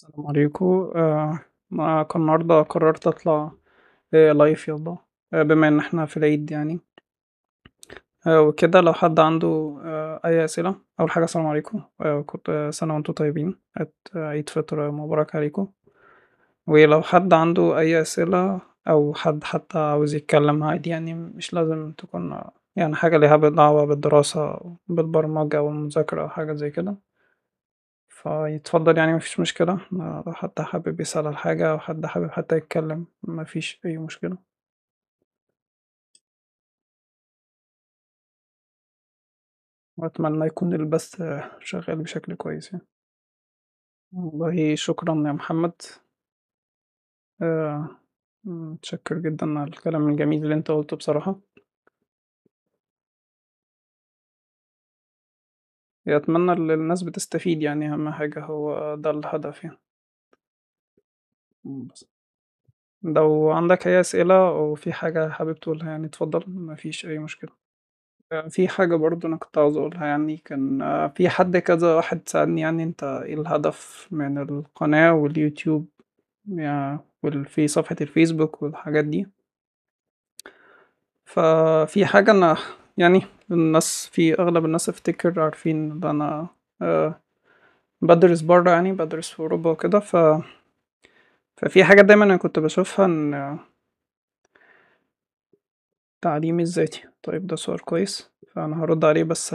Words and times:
السلام 0.00 0.26
عليكم. 0.26 0.92
آه 0.96 1.38
ما 1.70 2.02
كان 2.02 2.22
النهاردة 2.22 2.62
قررت 2.62 3.06
أطلع 3.06 3.50
آه 4.14 4.32
لايف 4.32 4.68
يلا 4.68 4.96
آه 5.34 5.42
بما 5.42 5.68
إن 5.68 5.78
إحنا 5.78 6.06
في 6.06 6.16
العيد 6.16 6.50
يعني. 6.50 6.80
آه 8.26 8.40
وكده 8.42 8.80
لو 8.80 8.92
حد 8.92 9.20
عنده 9.20 9.78
آه 9.84 10.20
أي 10.24 10.44
أسئلة 10.44 10.74
أول 11.00 11.10
حاجة 11.10 11.24
السلام 11.24 11.46
عليكم. 11.46 11.82
آه 12.00 12.20
كنت 12.22 12.68
سنة 12.72 12.94
وأنتم 12.94 13.12
طيبين. 13.12 13.58
عيد- 13.78 13.92
عيد 14.14 14.48
فطر 14.48 14.90
مبارك 14.90 15.36
عليكم. 15.36 15.68
ولو 16.66 17.02
حد 17.02 17.32
عنده 17.32 17.78
أي 17.78 18.00
أسئلة 18.00 18.60
أو 18.88 19.14
حد 19.14 19.44
حتى 19.44 19.78
عاوز 19.78 20.14
يتكلم 20.14 20.62
عادي 20.64 20.90
يعني 20.90 21.14
مش 21.14 21.54
لازم 21.54 21.92
تكون 21.92 22.40
يعني 22.76 22.94
حاجة 22.96 23.16
ليها 23.16 23.36
دعوة 23.36 23.84
بالدراسة 23.86 24.50
أو 24.54 24.76
بالبرمجة 24.88 25.58
أو 25.58 25.68
المذاكرة 25.70 26.22
أو 26.22 26.28
حاجة 26.28 26.52
زي 26.52 26.70
كده. 26.70 27.09
فيتفضل 28.22 28.98
يعني 28.98 29.14
مفيش 29.14 29.40
مشكلة. 29.40 29.80
لو 29.92 30.32
حد 30.32 30.60
حابب 30.60 31.00
يسأل 31.00 31.26
على 31.26 31.36
حاجة 31.36 31.70
أو 31.70 31.78
حد 31.78 32.06
حابب 32.06 32.30
حتى 32.30 32.56
يتكلم 32.56 33.06
مفيش 33.22 33.80
أي 33.86 33.98
مشكلة. 33.98 34.50
وأتمنى 39.96 40.46
يكون 40.46 40.74
البث 40.74 41.22
شغال 41.60 41.96
بشكل 42.02 42.34
كويس 42.34 42.72
يعني. 42.72 42.86
والله 44.12 44.74
شكرا 44.74 45.14
يا 45.26 45.32
محمد. 45.32 45.82
آه، 47.42 47.88
متشكر 48.44 49.18
جدا 49.18 49.58
على 49.58 49.68
الكلام 49.70 50.08
الجميل 50.08 50.42
اللي 50.44 50.54
أنت 50.54 50.70
قلته 50.70 50.96
بصراحة. 50.96 51.40
أتمنى 56.16 56.52
إن 56.52 56.70
الناس 56.70 57.02
بتستفيد 57.02 57.62
يعني 57.62 57.92
أهم 57.92 58.10
حاجة 58.10 58.44
هو 58.44 58.94
ده 58.94 59.10
الهدف 59.10 59.64
يعني. 59.64 59.78
بس. 61.64 62.04
لو 63.02 63.50
عندك 63.50 63.86
أي 63.86 64.00
أسئلة 64.00 64.48
أو 64.48 64.74
في 64.74 64.92
حاجة 64.92 65.28
حابب 65.30 65.54
تقولها 65.60 65.90
يعني 65.90 66.06
اتفضل 66.06 66.44
مفيش 66.48 67.06
أي 67.06 67.18
مشكلة. 67.18 67.50
في 68.50 68.68
حاجة 68.68 68.96
برضه 68.96 69.28
أنا 69.28 69.36
كنت 69.36 69.58
عاوز 69.58 69.76
أقولها 69.76 70.06
يعني 70.06 70.36
كان 70.36 70.82
آه، 70.82 71.08
في 71.08 71.28
حد 71.28 71.56
كذا 71.56 71.94
واحد 71.94 72.28
سألني 72.28 72.60
يعني 72.60 72.82
أنت 72.82 73.04
إيه 73.04 73.34
الهدف 73.34 74.08
من 74.10 74.38
القناة 74.38 75.12
واليوتيوب 75.14 75.88
وفي 77.22 77.68
صفحة 77.68 77.96
الفيسبوك 78.00 78.62
والحاجات 78.62 79.04
دي؟ 79.04 79.26
ففي 81.24 82.06
حاجة 82.06 82.30
أنا 82.30 82.56
يعني 82.96 83.22
الناس 83.50 84.06
في 84.12 84.34
أغلب 84.38 84.64
الناس 84.64 84.88
أفتكر 84.88 85.40
عارفين 85.40 85.90
إن 85.92 86.04
أنا 86.10 86.48
آه، 86.82 87.20
بدرس 88.02 88.40
برا 88.40 88.72
يعني 88.72 88.92
بدرس 88.92 89.30
في 89.30 89.40
أوروبا 89.40 89.70
وكده. 89.70 90.00
ف 90.00 90.16
ففي 91.56 91.84
حاجة 91.84 92.02
دايما 92.02 92.24
أنا 92.24 92.36
كنت 92.36 92.58
بشوفها 92.58 93.04
إن 93.06 93.58
تعليمي 96.22 96.62
الذاتي. 96.62 97.08
طيب 97.22 97.46
ده 97.46 97.56
سؤال 97.56 97.80
كويس 97.84 98.30
فأنا 98.54 98.84
هرد 98.84 99.04
عليه 99.04 99.24
بس 99.24 99.54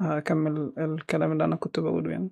هكمل 0.00 0.72
الكلام 0.78 1.32
اللي 1.32 1.44
أنا 1.44 1.56
كنت 1.56 1.80
بقوله 1.80 2.10
يعني. 2.10 2.30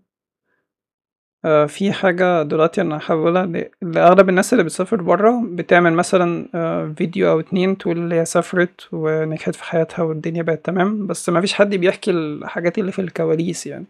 آه، 1.44 1.66
في 1.66 1.92
حاجة 1.92 2.42
دلوقتي 2.42 2.80
أنا 2.80 2.96
هحاولها 2.96 3.46
ل- 3.46 3.70
لأغلب 3.82 4.28
الناس 4.28 4.52
اللي 4.52 4.64
بتسافر 4.64 5.02
برا 5.02 5.42
بتعمل 5.50 5.92
مثلا 5.92 6.48
آه، 6.54 6.94
فيديو 6.96 7.30
أو 7.30 7.40
اتنين 7.40 7.78
تقول 7.78 7.98
اللي 7.98 8.14
هي 8.14 8.24
سافرت 8.24 8.88
ونجحت 8.92 9.54
في 9.54 9.64
حياتها 9.64 10.02
والدنيا 10.02 10.42
بقت 10.42 10.64
تمام 10.64 11.06
بس 11.06 11.28
مفيش 11.28 11.54
حد 11.54 11.74
بيحكي 11.74 12.10
الحاجات 12.10 12.78
اللي 12.78 12.92
في 12.92 12.98
الكواليس 13.00 13.66
يعني. 13.66 13.86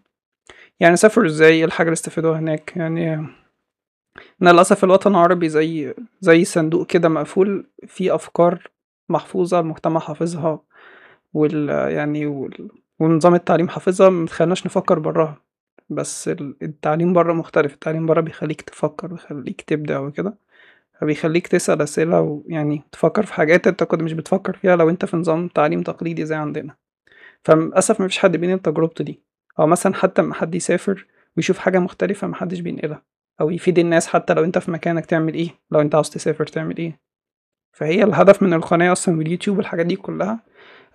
يعني 0.80 0.96
سافروا 0.96 1.26
إزاي؟ 1.26 1.52
إيه 1.52 1.64
الحاجة 1.64 1.86
اللي 1.86 1.94
استفادوها 1.94 2.38
هناك؟ 2.38 2.72
يعني 2.76 3.14
أنا 4.42 4.50
للأسف 4.50 4.84
الوطن 4.84 5.10
العربي 5.10 5.48
زي 5.48 5.94
زي 6.20 6.44
صندوق 6.44 6.86
كده 6.86 7.08
مقفول 7.08 7.66
فيه 7.86 8.14
أفكار 8.14 8.68
محفوظة 9.08 9.60
المجتمع 9.60 10.00
حافظها 10.00 10.60
وال 11.34 11.68
يعني 11.92 12.26
وال... 12.26 12.68
ونظام 13.00 13.34
التعليم 13.34 13.68
حافظها 13.68 14.10
متخلناش 14.10 14.66
نفكر 14.66 14.98
براها. 14.98 15.43
بس 15.88 16.28
ال- 16.28 16.56
التعليم 16.62 17.12
برا 17.12 17.34
مختلف 17.34 17.74
التعليم 17.74 18.06
برا 18.06 18.20
بيخليك 18.20 18.62
تفكر 18.62 19.06
بيخليك 19.06 19.60
تبدع 19.60 19.98
وكده 19.98 20.38
فبيخليك 21.00 21.46
تسأل 21.46 21.82
أسئلة 21.82 22.20
ويعني 22.20 22.82
تفكر 22.92 23.26
في 23.26 23.34
حاجات 23.34 23.66
أنت 23.66 23.84
كنت 23.84 24.02
مش 24.02 24.12
بتفكر 24.12 24.56
فيها 24.56 24.76
لو 24.76 24.90
أنت 24.90 25.04
في 25.04 25.16
نظام 25.16 25.48
تعليم 25.48 25.82
تقليدي 25.82 26.24
زي 26.26 26.34
عندنا. 26.34 26.76
فللأسف 27.44 28.00
مفيش 28.00 28.18
حد 28.18 28.36
بينقل 28.36 28.58
تجربته 28.58 29.04
دي. 29.04 29.22
أو 29.58 29.66
مثلا 29.66 29.94
حتى 29.94 30.22
لما 30.22 30.34
حد 30.34 30.54
يسافر 30.54 31.06
ويشوف 31.36 31.58
حاجة 31.58 31.78
مختلفة 31.78 32.26
محدش 32.26 32.60
بينقلها. 32.60 33.02
أو 33.40 33.50
يفيد 33.50 33.78
الناس 33.78 34.06
حتى 34.06 34.34
لو 34.34 34.44
أنت 34.44 34.58
في 34.58 34.70
مكانك 34.70 35.06
تعمل 35.06 35.34
إيه 35.34 35.48
لو 35.70 35.80
أنت 35.80 35.94
عاوز 35.94 36.10
تسافر 36.10 36.46
تعمل 36.46 36.76
إيه. 36.76 37.00
فهي 37.72 38.02
الهدف 38.04 38.42
من 38.42 38.54
القناة 38.54 38.92
أصلا 38.92 39.18
واليوتيوب 39.18 39.56
والحاجات 39.58 39.86
دي 39.86 39.96
كلها. 39.96 40.40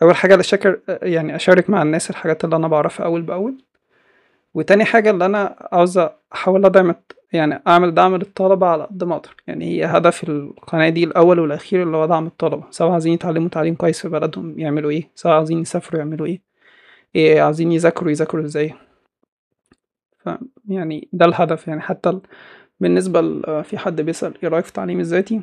أول 0.01 0.15
حاجة 0.15 0.39
أشكر 0.39 0.79
يعني 0.89 1.35
أشارك 1.35 1.69
مع 1.69 1.81
الناس 1.81 2.09
الحاجات 2.09 2.45
اللي 2.45 2.55
أنا 2.55 2.67
بعرفها 2.67 3.05
أول 3.05 3.21
بأول. 3.21 3.63
وتاني 4.53 4.85
حاجة 4.85 5.11
اللي 5.11 5.25
أنا 5.25 5.67
عاوز 5.71 5.97
أحاول 6.33 6.65
أدعم 6.65 6.95
يعني 7.33 7.61
أعمل 7.67 7.93
دعم 7.93 8.15
للطلبة 8.15 8.67
على 8.67 8.83
قد 8.83 9.03
ما 9.03 9.15
أقدر. 9.15 9.35
يعني 9.47 9.65
هي 9.65 9.85
هدف 9.85 10.23
القناة 10.29 10.89
دي 10.89 11.03
الأول 11.03 11.39
والأخير 11.39 11.83
اللي 11.83 11.97
هو 11.97 12.05
دعم 12.05 12.27
الطلبة. 12.27 12.63
سواء 12.71 12.91
عايزين 12.91 13.13
يتعلموا 13.13 13.49
تعليم 13.49 13.75
كويس 13.75 14.01
في 14.01 14.09
بلدهم 14.09 14.59
يعملوا 14.59 14.91
إيه 14.91 15.09
سواء 15.15 15.33
عايزين 15.33 15.59
يسافروا 15.59 15.99
يعملوا 15.99 16.25
إيه 16.27 16.41
إيه 17.15 17.41
عايزين 17.41 17.71
يذاكروا 17.71 18.11
يذاكروا 18.11 18.45
إزاي. 18.45 18.73
ف 20.19 20.29
يعني 20.69 21.07
ده 21.13 21.25
الهدف. 21.25 21.67
يعني 21.67 21.81
حتى 21.81 22.09
ال- 22.09 22.21
بالنسبة 22.79 23.21
في 23.61 23.77
حد 23.77 24.01
بيسأل 24.01 24.33
إيه 24.43 24.49
رأيك 24.49 24.63
في 24.63 24.69
التعليم 24.69 24.99
الذاتي؟ 24.99 25.41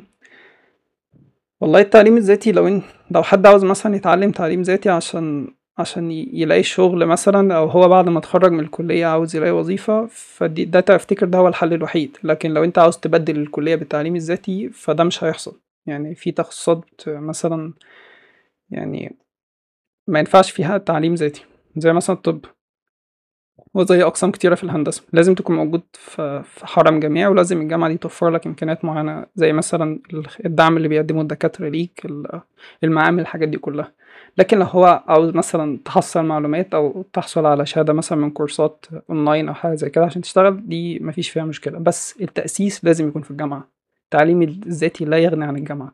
والله 1.61 1.79
التعليم 1.79 2.17
الذاتي 2.17 2.51
لو 2.51 2.67
إن 2.67 2.81
لو 3.11 3.23
حد 3.23 3.45
عاوز 3.45 3.63
مثلا 3.65 3.95
يتعلم 3.95 4.31
تعليم 4.31 4.61
ذاتي 4.61 4.89
عشان 4.89 5.47
عشان 5.77 6.11
يلاقي 6.11 6.63
شغل 6.63 7.05
مثلا 7.05 7.55
أو 7.57 7.67
هو 7.67 7.87
بعد 7.89 8.09
ما 8.09 8.19
اتخرج 8.19 8.51
من 8.51 8.59
الكلية 8.59 9.05
عاوز 9.05 9.35
يلاقي 9.35 9.51
وظيفة 9.51 10.05
فدي 10.11 10.65
ده 10.65 10.79
تفتكر 10.79 11.25
ده 11.25 11.37
هو 11.37 11.47
الحل 11.47 11.73
الوحيد. 11.73 12.17
لكن 12.23 12.53
لو 12.53 12.63
أنت 12.63 12.77
عاوز 12.79 12.97
تبدل 12.97 13.37
الكلية 13.39 13.75
بالتعليم 13.75 14.15
الذاتي 14.15 14.69
فده 14.69 15.03
مش 15.03 15.23
هيحصل. 15.23 15.59
يعني 15.85 16.15
في 16.15 16.31
تخصصات 16.31 16.85
مثلا 17.07 17.73
يعني 18.69 19.17
ما 20.07 20.19
ينفعش 20.19 20.51
فيها 20.51 20.77
تعليم 20.77 21.13
ذاتي. 21.13 21.45
زي 21.77 21.93
مثلا 21.93 22.15
الطب. 22.15 22.39
وزي 23.73 24.03
أقسام 24.03 24.31
كتيرة 24.31 24.55
في 24.55 24.63
الهندسة. 24.63 25.03
لازم 25.13 25.35
تكون 25.35 25.55
موجود 25.55 25.81
في 25.93 26.43
حرم 26.63 26.99
جامعي 26.99 27.27
ولازم 27.27 27.61
الجامعة 27.61 27.89
دي 27.89 27.97
توفر 27.97 28.29
لك 28.29 28.47
إمكانيات 28.47 28.85
معينة. 28.85 29.25
زي 29.35 29.53
مثلا 29.53 29.99
الدعم 30.45 30.77
اللي 30.77 30.87
بيقدمه 30.87 31.21
الدكاترة 31.21 31.69
ليك 31.69 32.05
ال- 32.05 32.41
المعامل 32.83 33.19
الحاجات 33.19 33.49
دي 33.49 33.57
كلها. 33.57 33.93
لكن 34.37 34.59
لو 34.59 34.65
هو 34.65 35.03
عاوز 35.07 35.35
مثلا 35.35 35.79
تحصل 35.85 36.25
معلومات 36.25 36.73
أو 36.73 37.05
تحصل 37.13 37.45
على 37.45 37.65
شهادة 37.65 37.93
مثلا 37.93 38.17
من 38.17 38.29
كورسات 38.29 38.85
أونلاين 39.09 39.47
أو 39.47 39.53
حاجة 39.53 39.75
زي 39.75 39.89
كده 39.89 40.05
عشان 40.05 40.21
تشتغل 40.21 40.67
دي 40.67 40.99
مفيش 40.99 41.29
فيها 41.29 41.43
مشكلة. 41.43 41.79
بس 41.79 42.15
التأسيس 42.21 42.85
لازم 42.85 43.07
يكون 43.07 43.21
في 43.21 43.31
الجامعة. 43.31 43.67
التعليم 44.03 44.41
الذاتي 44.41 45.05
لا 45.05 45.17
يغني 45.17 45.45
عن 45.45 45.55
الجامعة. 45.55 45.93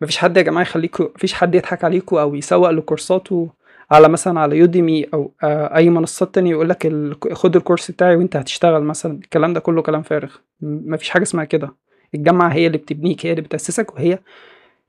مفيش 0.00 0.18
حد 0.18 0.36
يا 0.36 0.42
جماعة 0.42 0.62
يخليكوا 0.62 1.06
مفيش 1.14 1.34
حد 1.34 1.54
يضحك 1.54 1.84
عليكوا 1.84 2.20
أو 2.20 2.34
يسوق 2.34 2.70
لكورساته 2.70 3.48
على 3.90 4.08
مثلا 4.08 4.40
على 4.40 4.58
يوديمي 4.58 5.04
أو 5.14 5.32
آه، 5.42 5.76
أي 5.76 5.90
منصات 5.90 6.34
تانية 6.34 6.50
يقول 6.50 6.68
لك 6.68 6.92
خد 7.32 7.56
الكورس 7.56 7.90
بتاعي 7.90 8.16
وأنت 8.16 8.36
هتشتغل 8.36 8.82
مثلا. 8.82 9.12
الكلام 9.12 9.52
ده 9.52 9.60
كله 9.60 9.82
كلام 9.82 10.02
فارغ. 10.02 10.34
مفيش 10.60 11.10
حاجة 11.10 11.22
اسمها 11.22 11.44
كده. 11.44 11.74
الجامعة 12.14 12.48
هي 12.48 12.66
اللي 12.66 12.78
بتبنيك 12.78 13.26
هي 13.26 13.30
اللي 13.30 13.42
بتأسسك 13.42 13.94
وهي 13.94 14.18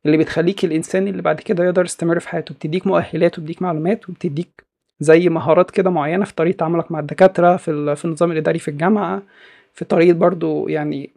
اللي 0.06 0.18
بتخليك 0.18 0.66
الإنسان 0.66 1.08
اللي 1.08 1.22
بعد 1.22 1.40
كده 1.40 1.64
يقدر 1.66 1.86
يستمر 1.86 2.20
في 2.20 2.30
حياته. 2.30 2.56
بتديك 2.56 2.88
مؤهلات 2.88 3.40
وبتديك 3.40 3.62
معلومات 3.62 4.10
وبتديك 4.10 4.64
زي 5.00 5.30
مهارات 5.30 5.72
كده 5.72 5.90
معينة 5.90 6.26
في 6.26 6.34
طريقة 6.36 6.58
تعاملك 6.58 6.92
مع 6.92 7.00
الدكاترة 7.00 7.56
في 7.58 7.96
في 7.96 8.06
النظام 8.06 8.32
الإداري 8.32 8.60
في 8.60 8.68
الجامعة 8.68 9.22
في 9.74 9.86
طريقة 9.86 10.14
برضو 10.18 10.68
يعني 10.68 11.10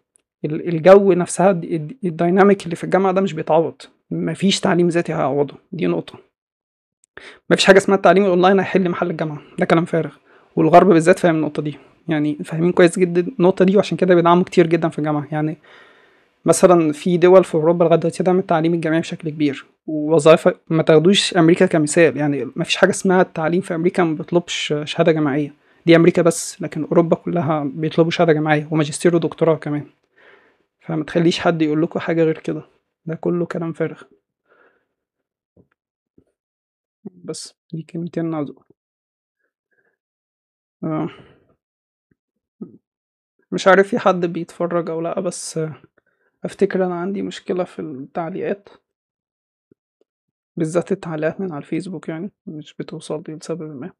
ال- 0.44 0.68
الجو 0.68 1.12
نفسها 1.12 1.50
الد- 1.50 1.64
الد- 1.64 1.96
ال 2.04 2.12
dynamic 2.12 2.64
اللي 2.64 2.76
في 2.76 2.84
الجامعة 2.84 3.12
ده 3.12 3.20
مش 3.20 3.32
بيتعوض. 3.32 3.74
مفيش 4.10 4.60
تعليم 4.60 4.88
ذاتي 4.88 5.12
هيعوضه. 5.12 5.54
دي 5.72 5.86
نقطة. 5.86 6.14
مفيش 7.50 7.64
حاجة 7.64 7.76
اسمها 7.78 7.96
التعليم 7.96 8.24
الأونلاين 8.24 8.58
هيحل 8.58 8.88
محل 8.90 9.10
الجامعة. 9.10 9.38
ده 9.58 9.66
كلام 9.66 9.84
فارغ. 9.84 10.12
والغرب 10.56 10.86
بالذات 10.88 11.18
فاهم 11.18 11.36
النقطة 11.36 11.62
دي. 11.62 11.78
يعني 12.08 12.34
فاهمين 12.44 12.72
كويس 12.72 12.98
جدا 12.98 13.26
النقطة 13.38 13.64
دي 13.64 13.76
وعشان 13.76 13.96
كده 13.96 14.14
بيدعموا 14.14 14.44
كتير 14.44 14.66
جدا 14.66 14.88
في 14.88 14.98
الجامعة. 14.98 15.28
يعني 15.32 15.56
مثلا 16.46 16.92
في 16.92 17.16
دول 17.16 17.44
في 17.44 17.54
أوروبا 17.54 17.84
لغاية 17.84 17.98
دلوقتي 17.98 18.22
دعم 18.22 18.38
التعليم 18.38 18.74
الجامعي 18.74 19.00
بشكل 19.00 19.30
كبير 19.30 19.66
ووظائف 19.86 20.48
ما 20.68 20.82
تاخدوش 20.82 21.36
أمريكا 21.36 21.66
كمثال 21.66 22.16
يعني 22.16 22.44
مفيش 22.56 22.76
حاجة 22.76 22.90
اسمها 22.90 23.22
التعليم 23.22 23.60
في 23.60 23.74
أمريكا 23.74 24.04
ما 24.04 24.14
بيطلبش 24.14 24.74
شهادة 24.84 25.12
جامعية 25.12 25.54
دي 25.86 25.96
أمريكا 25.96 26.22
بس 26.22 26.62
لكن 26.62 26.84
أوروبا 26.84 27.16
كلها 27.16 27.64
بيطلبوا 27.64 28.10
شهادة 28.10 28.32
جامعية 28.32 28.68
وماجستير 28.70 29.16
ودكتوراه 29.16 29.56
كمان 29.56 29.86
فما 30.80 31.04
تخليش 31.04 31.38
حد 31.40 31.62
يقول 31.62 31.82
لكم 31.82 32.00
حاجة 32.00 32.22
غير 32.24 32.38
كده 32.38 32.62
ده 33.04 33.14
كله 33.14 33.46
كلام 33.46 33.72
فارغ 33.72 34.02
بس 37.04 37.54
دي 37.72 37.82
كلمتين 37.82 38.34
أقول. 38.34 38.64
آه. 40.84 41.08
مش 43.52 43.68
عارف 43.68 43.88
في 43.88 43.98
حد 43.98 44.26
بيتفرج 44.26 44.90
أو 44.90 45.00
لأ 45.00 45.20
بس 45.20 45.60
أفتكر 46.46 46.86
أنا 46.86 46.94
عندي 47.00 47.22
مشكلة 47.22 47.64
في 47.64 47.78
التعليقات 47.78 48.68
بالذات 50.56 50.92
التعليقات 50.92 51.40
من 51.40 51.52
على 51.52 51.58
الفيسبوك 51.64 52.08
يعني 52.08 52.30
مش 52.46 52.74
بتوصل 52.78 53.22
لي 53.28 53.34
لسبب 53.34 53.62
ما. 53.80 53.92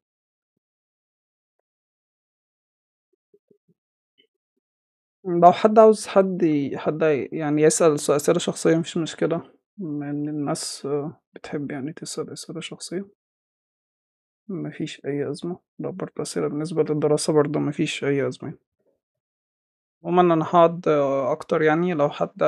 لو 5.25 5.51
حد 5.51 5.79
عاوز 5.79 6.07
حد 6.07 6.45
حد 6.75 7.01
يعني 7.31 7.61
يسأل 7.61 7.93
أسئلة 7.93 8.39
شخصية 8.39 8.75
مفيش 8.77 8.97
مشكلة 8.97 9.41
إن 9.81 10.29
الناس 10.29 10.87
بتحب 11.35 11.71
يعني 11.71 11.93
تسأل 11.93 12.29
أسئلة 12.31 12.59
شخصية. 12.59 13.17
مفيش 14.49 15.01
أي 15.05 15.29
أزمة 15.29 15.59
لو 15.79 15.91
برضه 15.91 16.21
أسئلة 16.21 16.47
بالنسبة 16.47 16.83
للدراسة 16.83 17.33
برضه 17.33 17.59
مفيش 17.59 18.03
أي 18.03 18.27
أزمة. 18.27 18.66
عموما 20.03 20.33
أنا 20.33 20.45
هقعد 20.45 20.87
أكتر 21.31 21.61
يعني 21.61 21.93
لو 21.93 22.09
حد 22.09 22.41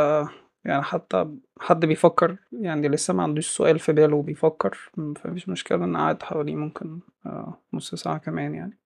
يعني 0.66 0.84
حتى 0.84 1.36
حد 1.60 1.86
بيفكر 1.86 2.38
يعني 2.52 2.88
لسه 2.88 3.14
ما 3.14 3.24
عندوش 3.24 3.48
سؤال 3.48 3.80
في 3.80 3.94
باله 3.94 4.16
وبيفكر 4.16 4.78
فمفيش 4.96 5.50
مشكلة 5.50 5.84
أنا 5.86 6.00
قاعد 6.00 6.24
حواليه 6.24 6.56
ممكن 6.56 7.00
آه، 7.26 7.58
نص 7.74 7.96
ساعة 7.96 8.18
كمان 8.18 8.56
يعني. 8.56 8.80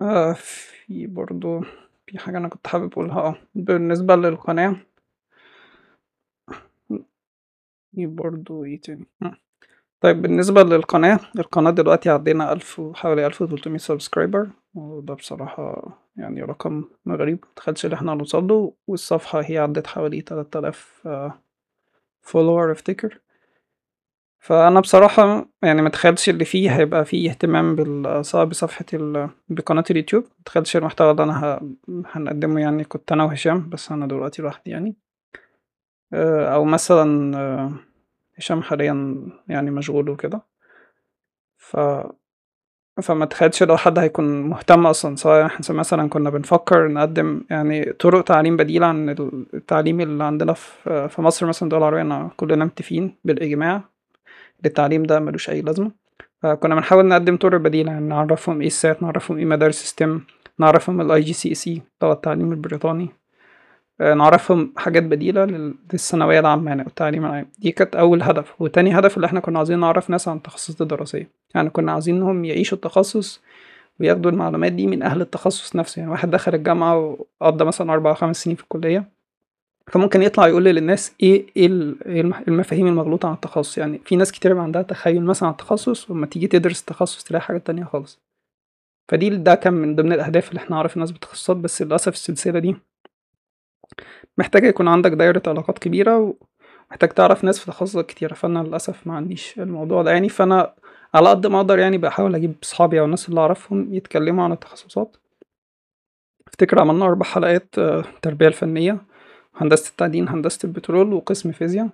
آه 0.00 0.32
في 0.32 1.06
برضه 1.06 1.60
في 2.06 2.18
حاجة 2.18 2.38
أنا 2.38 2.48
كنت 2.48 2.66
حابب 2.66 2.92
أقولها 2.92 3.20
آه 3.20 3.36
بالنسبة 3.54 4.16
للقناة. 4.16 4.76
في 7.94 8.06
برضه 8.06 8.64
إيه 8.64 8.80
تاني؟ 8.80 9.06
آه. 9.22 9.36
طيب 10.02 10.22
بالنسبة 10.22 10.62
للقناة 10.62 11.20
القناة 11.38 11.70
دلوقتي 11.70 12.10
عدينا 12.10 12.52
ألف 12.52 12.78
وحوالي 12.78 13.26
ألف 13.26 13.42
وتلتمية 13.42 13.78
subscriber 13.78 14.48
وده 14.74 15.14
بصراحة 15.14 15.88
يعني 16.16 16.42
رقم 16.42 16.84
غريب 17.08 17.44
متخيلش 17.52 17.86
إن 17.86 17.92
إحنا 17.92 18.12
هنوصله 18.12 18.74
والصفحة 18.86 19.40
هي 19.40 19.58
عدت 19.58 19.86
حوالي 19.86 20.20
تلات 20.20 20.56
آلاف 20.56 21.08
follower 22.22 22.72
افتكر 22.72 23.18
فأنا 24.38 24.80
بصراحة 24.80 25.46
يعني 25.62 25.82
متخيلش 25.82 26.28
اللي 26.28 26.44
فيه 26.44 26.76
هيبقى 26.76 27.04
فيه 27.04 27.30
اهتمام 27.30 27.76
بصفحة 28.44 28.84
ال 28.94 29.30
بقناة 29.48 29.84
اليوتيوب 29.90 30.24
متخيلش 30.40 30.76
المحتوى 30.76 31.10
اللي 31.10 31.22
أنا. 31.22 31.60
هنقدمه 32.06 32.60
يعني 32.60 32.84
كنت 32.84 33.12
أنا 33.12 33.24
وهشام 33.24 33.68
بس 33.68 33.92
أنا 33.92 34.06
دلوقتي 34.06 34.42
لوحدي 34.42 34.70
يعني 34.70 34.96
آه، 36.12 36.54
أو 36.54 36.64
مثلا 36.64 37.36
آه، 37.38 37.72
هشام 38.42 38.62
حاليا 38.62 39.16
يعني 39.48 39.70
مشغول 39.70 40.08
وكده. 40.10 40.42
ف 41.56 41.76
فما 43.02 43.24
تخيلش 43.24 43.62
لو 43.62 43.76
حد 43.76 43.98
هيكون 43.98 44.42
مهتم 44.42 44.86
أصلا 44.86 45.16
سواء 45.16 45.46
إحنا 45.46 45.76
مثلا 45.76 46.08
كنا 46.08 46.30
بنفكر 46.30 46.88
نقدم 46.88 47.44
يعني 47.50 47.84
طرق 47.92 48.24
تعليم 48.24 48.56
بديلة 48.56 48.86
عن 48.86 49.08
التعليم 49.54 50.00
اللي 50.00 50.24
عندنا 50.24 50.52
في 51.08 51.14
مصر 51.18 51.46
مثلا 51.46 51.66
الدول 51.66 51.78
العربية 51.82 52.28
كلنا 52.36 52.64
متفقين 52.64 53.16
بالإجماع 53.24 53.76
إن 53.76 53.82
التعليم 54.66 55.02
ده 55.02 55.20
ملوش 55.20 55.50
أي 55.50 55.60
لازمة. 55.62 55.92
فكنا 56.42 56.74
بنحاول 56.74 57.06
نقدم 57.06 57.36
طرق 57.36 57.60
بديلة 57.60 57.92
يعني 57.92 58.08
نعرفهم 58.08 58.60
إيه 58.60 58.66
ال 58.66 58.75
SAT 58.75 59.02
نعرفهم 59.02 59.38
إيه 59.38 59.44
مدارس 59.44 59.84
STEM 59.84 60.26
نعرفهم 60.58 61.00
ال 61.00 61.20
IGCSE 61.20 61.82
التعليم 62.02 62.52
البريطاني. 62.52 63.08
نعرفهم 64.02 64.72
حاجات 64.76 65.02
بديلة 65.02 65.44
لل- 65.44 65.74
للثانوية 65.92 66.40
العامة 66.40 66.68
يعني 66.70 66.82
والتعليم 66.82 67.26
العام. 67.26 67.46
دي 67.58 67.72
كانت 67.72 67.96
أول 67.96 68.22
هدف. 68.22 68.54
وتاني 68.60 68.98
هدف 68.98 69.16
اللي 69.16 69.26
إحنا 69.26 69.40
كنا 69.40 69.58
عايزين 69.58 69.78
نعرف 69.80 70.10
ناس 70.10 70.28
عن 70.28 70.36
التخصصات 70.36 70.80
الدراسية. 70.80 71.30
يعني 71.54 71.70
كنا 71.70 71.92
عايزينهم 71.92 72.44
يعيشوا 72.44 72.76
التخصص 72.76 73.40
وياخدوا 74.00 74.30
المعلومات 74.30 74.72
دي 74.72 74.86
من 74.86 75.02
أهل 75.02 75.20
التخصص 75.20 75.76
نفسه. 75.76 76.00
يعني 76.00 76.10
واحد 76.12 76.30
دخل 76.30 76.54
الجامعة 76.54 77.16
وقضى 77.42 77.64
مثلا 77.64 77.92
أربع 77.92 78.10
أو 78.10 78.14
خمس 78.14 78.42
سنين 78.42 78.56
في 78.56 78.62
الكلية 78.62 79.04
فممكن 79.86 80.22
يطلع 80.22 80.48
يقول 80.48 80.64
للناس 80.64 81.12
إيه 81.22 81.46
إيه 81.56 81.66
إيه 82.06 82.20
الم- 82.20 82.34
المفاهيم 82.48 82.86
المغلوطة 82.86 83.28
عن 83.28 83.34
التخصص. 83.34 83.78
يعني 83.78 84.00
في 84.04 84.16
ناس 84.16 84.32
كتير 84.32 84.58
عندها 84.58 84.82
تخيل 84.82 85.24
مثلا 85.24 85.46
عن 85.48 85.52
التخصص 85.52 86.10
ولما 86.10 86.26
تيجي 86.26 86.46
تدرس 86.46 86.80
التخصص 86.80 87.24
تلاقي 87.24 87.42
حاجة 87.42 87.58
تانية 87.58 87.84
خالص. 87.84 88.20
فدي 89.08 89.30
ده 89.30 89.54
كان 89.54 89.72
من 89.72 89.96
ضمن 89.96 90.12
الأهداف 90.12 90.48
اللي 90.48 90.58
إحنا 90.58 90.76
نعرف 90.76 90.94
الناس 90.96 91.10
بالتخصصات 91.10 91.56
بس 91.56 91.82
للأسف 91.82 92.12
السلسلة 92.12 92.58
دي 92.58 92.76
محتاجة 94.38 94.66
يكون 94.66 94.88
عندك 94.88 95.10
دايرة 95.10 95.42
علاقات 95.46 95.78
كبيرة 95.78 96.34
ومحتاج 96.90 97.08
تعرف 97.10 97.44
ناس 97.44 97.58
في 97.58 97.66
تخصصات 97.66 98.06
كتيرة 98.06 98.34
فأنا 98.34 98.58
للأسف 98.58 99.06
ما 99.06 99.14
عنديش 99.14 99.58
الموضوع 99.58 100.02
ده. 100.02 100.10
يعني 100.10 100.28
فأنا 100.28 100.74
على 101.14 101.28
قد 101.28 101.46
ما 101.46 101.56
أقدر 101.56 101.78
يعني 101.78 101.98
بحاول 101.98 102.34
أجيب 102.34 102.54
صحابي 102.62 103.00
أو 103.00 103.04
الناس 103.04 103.28
اللي 103.28 103.40
أعرفهم 103.40 103.94
يتكلموا 103.94 104.44
عن 104.44 104.52
التخصصات. 104.52 105.16
أفتكر 106.48 106.80
عملنا 106.80 107.04
أربع 107.04 107.26
حلقات 107.26 107.78
آه، 107.78 108.00
التربية 108.00 108.46
الفنية 108.46 108.98
هندسة 109.56 109.90
التعدين 109.90 110.28
هندسة 110.28 110.66
البترول 110.66 111.12
وقسم 111.12 111.52
فيزياء. 111.52 111.88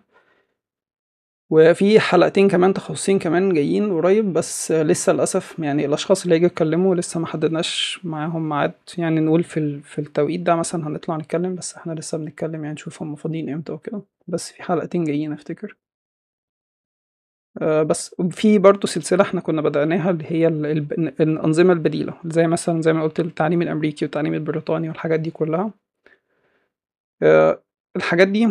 وفي 1.50 2.00
حلقتين 2.00 2.48
كمان 2.48 2.74
تخصصين 2.74 3.18
كمان 3.18 3.52
جايين 3.54 3.92
قريب 3.92 4.32
بس 4.32 4.72
لسه 4.72 5.12
للأسف 5.12 5.58
يعني 5.58 5.86
الأشخاص 5.86 6.22
اللي 6.22 6.34
هيجوا 6.34 6.46
يتكلموا 6.46 6.94
لسه 6.94 7.20
ما 7.20 7.26
حددناش 7.26 8.00
معاهم 8.04 8.48
ميعاد. 8.48 8.72
يعني 8.98 9.20
نقول 9.20 9.44
في 9.44 9.80
في 9.80 9.98
التوقيت 9.98 10.40
ده 10.40 10.56
مثلا 10.56 10.88
هنطلع 10.88 11.16
نتكلم 11.16 11.54
بس 11.54 11.74
إحنا 11.76 11.92
لسه 11.92 12.18
بنتكلم 12.18 12.54
يعني 12.64 12.72
نشوف 12.74 13.02
هم 13.02 13.14
فاضيين 13.14 13.48
إمتى 13.52 13.72
وكده. 13.72 14.02
بس 14.28 14.50
في 14.52 14.62
حلقتين 14.62 15.04
جايين 15.04 15.32
افتكر. 15.32 15.76
آه، 17.62 17.82
بس 17.82 18.14
في 18.30 18.58
برضه 18.58 18.88
سلسلة 18.88 19.22
إحنا 19.22 19.40
كنا 19.40 19.62
بدأناها 19.62 20.10
اللي 20.10 20.24
هي 20.28 20.46
ال- 20.48 20.66
ال- 20.66 21.22
الأنظمة 21.22 21.72
البديلة 21.72 22.14
زي 22.24 22.46
مثلا 22.46 22.82
زي 22.82 22.92
ما 22.92 23.02
قلت 23.02 23.20
التعليم 23.20 23.62
الأمريكي 23.62 24.04
والتعليم 24.04 24.34
البريطاني 24.34 24.88
والحاجات 24.88 25.20
دي 25.20 25.30
كلها. 25.30 25.70
آه، 27.22 27.62
الحاجات 27.96 28.28
دي 28.28 28.50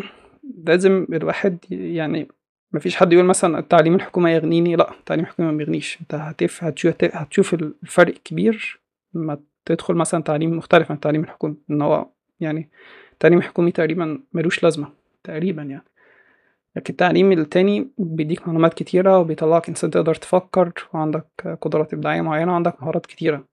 لازم 0.65 1.07
الواحد 1.13 1.57
يعني 1.71 2.27
مفيش 2.73 2.95
حد 2.95 3.13
يقول 3.13 3.25
مثلا 3.25 3.59
التعليم 3.59 3.95
الحكومي 3.95 4.31
يغنيني 4.31 4.75
لا 4.75 4.91
التعليم 4.91 5.25
الحكومي 5.25 5.51
ما 5.51 5.57
بيغنيش. 5.57 5.97
انت 6.01 6.15
هتف 6.15 6.63
هتشوف 6.63 7.53
الفرق 7.53 8.13
كبير 8.13 8.79
لما 9.13 9.37
تدخل 9.65 9.93
مثلا 9.93 10.23
تعليم 10.23 10.57
مختلف 10.57 10.91
عن 10.91 10.95
التعليم 10.95 11.23
الحكومي. 11.23 11.55
إن 11.71 11.81
هو 11.81 12.07
يعني 12.39 12.69
التعليم 13.13 13.39
الحكومي 13.39 13.71
تقريبا 13.71 14.19
ملوش 14.33 14.63
لازمة 14.63 14.87
تقريبا 15.23 15.61
يعني. 15.63 15.83
لكن 16.75 16.91
التعليم 16.93 17.31
التاني 17.31 17.87
بيديك 17.97 18.47
معلومات 18.47 18.73
كتيرة 18.73 19.19
وبيطلعك 19.19 19.69
إنسان 19.69 19.91
تقدر 19.91 20.15
تفكر 20.15 20.71
وعندك 20.93 21.57
قدرات 21.61 21.93
إبداعية 21.93 22.21
معينة 22.21 22.51
وعندك 22.51 22.81
مهارات 22.81 23.05
كتيرة. 23.05 23.43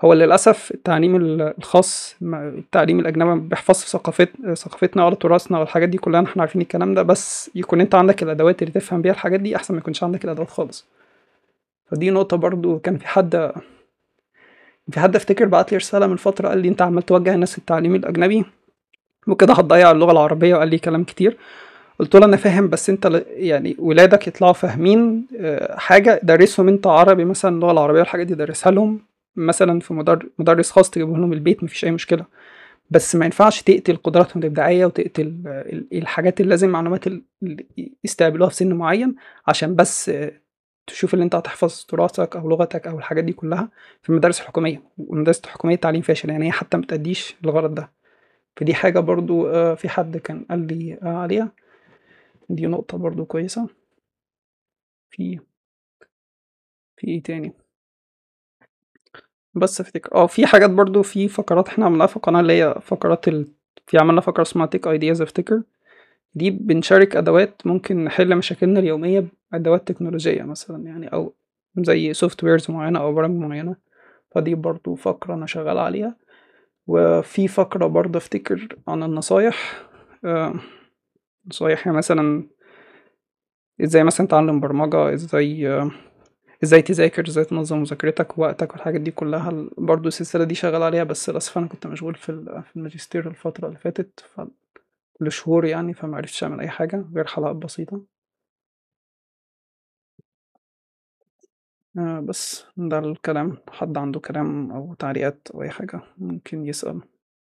هو 0.00 0.12
للأسف 0.12 0.70
التعليم 0.74 1.16
ال- 1.16 1.54
الخاص 1.58 2.16
التعليم 2.32 3.00
الأجنبي 3.00 3.24
ما 3.24 3.34
بيحفظش 3.34 3.84
ثقافت 3.86 4.28
ثقافتنا 4.54 5.06
ولا 5.06 5.14
تراثنا 5.14 5.58
والحاجات 5.58 5.88
دي 5.88 5.98
كلها 5.98 6.22
إحنا 6.24 6.42
عارفين 6.42 6.62
الكلام 6.62 6.94
ده 6.94 7.02
بس 7.02 7.50
يكون 7.54 7.80
انت 7.80 7.94
عندك 7.94 8.22
الأدوات 8.22 8.62
اللي 8.62 8.72
تفهم 8.72 9.02
بيها 9.02 9.12
الحاجات 9.12 9.40
دي 9.40 9.56
أحسن 9.56 9.74
ما 9.74 9.80
يكونش 9.80 10.02
عندك 10.04 10.24
الأدوات 10.24 10.50
خالص. 10.50 10.86
فدي 11.90 12.10
نقطة 12.10 12.36
برضو 12.36 12.78
كان 12.78 12.98
في 12.98 13.06
حد 13.08 13.52
في 14.90 15.00
حد 15.00 15.16
افتكر 15.16 15.44
بعت 15.44 15.72
لي 15.72 15.76
رسالة 15.78 16.06
من 16.06 16.16
فترة 16.16 16.48
قال 16.48 16.58
لي 16.58 16.68
انت 16.68 16.82
عمال 16.82 17.02
توجه 17.02 17.34
الناس 17.34 17.58
التعليم 17.58 17.94
الأجنبي؟ 17.94 18.44
وكده 19.26 19.54
هتضيع 19.54 19.90
اللغة 19.90 20.12
العربية 20.12 20.54
وقال 20.54 20.68
لي 20.68 20.78
كلام 20.78 21.04
كتير. 21.04 21.36
قلت 21.98 22.14
له 22.16 22.24
أنا 22.26 22.36
فاهم 22.36 22.68
بس 22.68 22.90
انت 22.90 23.22
يعني 23.26 23.76
ولادك 23.78 24.26
يطلعوا 24.26 24.52
فاهمين 24.52 25.26
آه، 25.40 25.76
حاجة 25.78 26.20
درسهم 26.22 26.68
انت 26.68 26.86
عربي 26.86 27.24
مثلا 27.24 27.56
اللغة 27.56 27.72
العربية 27.72 27.98
والحاجات 28.00 28.26
دي 28.26 28.34
درسها 28.34 28.72
لهم. 28.72 29.00
مثلا 29.36 29.80
في 29.80 29.94
مدر- 29.94 30.30
مدرس 30.38 30.70
خاص 30.70 30.90
تجيبه 30.90 31.16
لهم 31.18 31.32
البيت 31.32 31.64
مفيش 31.64 31.84
أي 31.84 31.90
مشكلة. 31.90 32.26
بس 32.90 33.16
ما 33.16 33.24
ينفعش 33.24 33.62
تقتل 33.62 33.96
قدراتهم 33.96 34.42
الإبداعية 34.42 34.86
وتقتل 34.86 35.22
ال- 35.46 35.88
الحاجات 35.98 36.40
اللي 36.40 36.50
لازم 36.50 36.68
معلومات 36.68 37.06
ال- 37.06 37.22
اللي 37.42 37.66
يستقبلوها 38.04 38.48
في 38.50 38.56
سن 38.56 38.72
معين 38.74 39.14
عشان 39.46 39.76
بس 39.76 40.10
تشوف 40.86 41.14
اللي 41.14 41.24
انت 41.24 41.34
هتحفظ 41.34 41.84
تراثك 41.84 42.36
أو 42.36 42.48
لغتك 42.50 42.86
أو 42.86 42.98
الحاجات 42.98 43.24
دي 43.24 43.32
كلها 43.32 43.70
في 44.02 44.10
المدارس 44.10 44.40
الحكومية. 44.40 44.82
والمدارس 44.98 45.40
الحكومية 45.44 45.74
التعليم 45.74 46.02
فاشل 46.02 46.30
يعني 46.30 46.46
هي 46.46 46.52
حتى 46.52 46.76
ما 46.76 46.82
بتأديش 46.82 47.36
الغرض 47.44 47.74
ده. 47.74 47.90
فدي 48.56 48.74
حاجة 48.74 49.00
برضو 49.00 49.46
آه، 49.48 49.74
في 49.74 49.88
حد 49.88 50.16
كان 50.16 50.44
قال 50.50 50.66
لي 50.78 50.94
آه، 51.02 51.06
عليها. 51.18 51.52
دي 52.48 52.66
نقطة 52.66 52.98
برضو 52.98 53.24
كويسة. 53.24 53.68
في 55.10 55.38
في 56.96 57.08
إيه 57.08 57.22
تاني؟ 57.22 57.52
بس 59.54 59.80
افتكر 59.80 60.14
آه 60.14 60.26
في 60.26 60.46
حاجات 60.46 60.70
برضو 60.70 61.02
في 61.02 61.28
فقرات 61.28 61.68
إحنا 61.68 61.86
عملناها 61.86 62.06
في 62.06 62.16
القناة 62.16 62.40
اللي 62.40 62.52
هي 62.62 62.74
فقرات 62.82 63.28
ال... 63.28 63.46
في 63.86 63.98
عملنا 63.98 64.20
فقرة 64.20 64.42
اسمها 64.42 64.66
Tech 64.66 64.86
Ideas 64.86 65.22
افتكر 65.22 65.62
دي 66.34 66.50
بنشارك 66.50 67.16
أدوات 67.16 67.62
ممكن 67.66 68.04
نحل 68.04 68.36
مشاكلنا 68.36 68.80
اليومية 68.80 69.24
بأدوات 69.52 69.88
تكنولوجية 69.88 70.42
مثلا 70.42 70.84
يعني 70.86 71.06
أو 71.12 71.34
زي 71.78 72.14
softwares 72.14 72.70
معينة 72.70 72.98
أو 73.00 73.14
برامج 73.14 73.36
معينة. 73.36 73.76
فدي 74.30 74.54
برضو 74.54 74.94
فقرة 74.94 75.34
أنا 75.34 75.46
شغال 75.46 75.78
عليها. 75.78 76.16
وفي 76.86 77.48
فقرة 77.48 77.86
برضو 77.86 78.18
افتكر 78.18 78.76
عن 78.88 79.02
النصايح. 79.02 79.82
نصايح 81.46 81.86
يعني 81.86 81.98
مثلا 81.98 82.44
إزاي 83.84 84.04
مثلا 84.04 84.26
تعلم 84.26 84.60
برمجة 84.60 85.14
إزاي 85.14 85.90
إزاي 86.64 86.82
تذاكر 86.82 87.28
إزاي 87.28 87.44
تنظم 87.44 87.78
مذاكرتك 87.80 88.38
ووقتك 88.38 88.72
والحاجات 88.72 89.00
دي 89.00 89.10
كلها. 89.10 89.68
برضو 89.78 90.08
السلسلة 90.08 90.44
دي 90.44 90.54
شغال 90.54 90.82
عليها 90.82 91.04
بس 91.04 91.30
للأسف 91.30 91.58
أنا 91.58 91.66
كنت 91.66 91.86
مشغول 91.86 92.14
في 92.14 92.62
في 92.70 92.76
الماجستير 92.76 93.28
الفترة 93.28 93.66
اللي 93.68 93.78
فاتت 93.78 94.24
لشهور 95.20 95.64
يعني 95.66 95.94
فمعرفتش 95.94 96.44
أعمل 96.44 96.60
أي 96.60 96.68
حاجة 96.68 97.04
غير 97.14 97.26
حلقات 97.26 97.56
بسيطة. 97.56 98.02
آه 101.98 102.20
بس 102.20 102.64
ده 102.76 102.98
الكلام. 102.98 103.56
حد 103.70 103.98
عنده 103.98 104.20
كلام 104.20 104.72
أو 104.72 104.94
تعليقات 104.94 105.48
أو 105.54 105.62
أي 105.62 105.70
حاجة 105.70 106.00
ممكن 106.18 106.66
يسأل. 106.66 107.00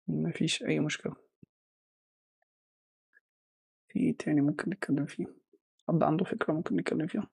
مفيش 0.07 0.63
أي 0.63 0.79
مشكلة. 0.79 1.29
في 3.89 3.99
إيه 3.99 4.17
تاني 4.17 4.41
ممكن 4.41 4.69
نتكلم 4.71 5.05
فيه؟ 5.05 5.25
حد 5.89 6.03
عنده 6.03 6.25
فكرة 6.25 6.53
ممكن 6.53 6.75
نتكلم 6.75 7.07
فيها؟ 7.07 7.27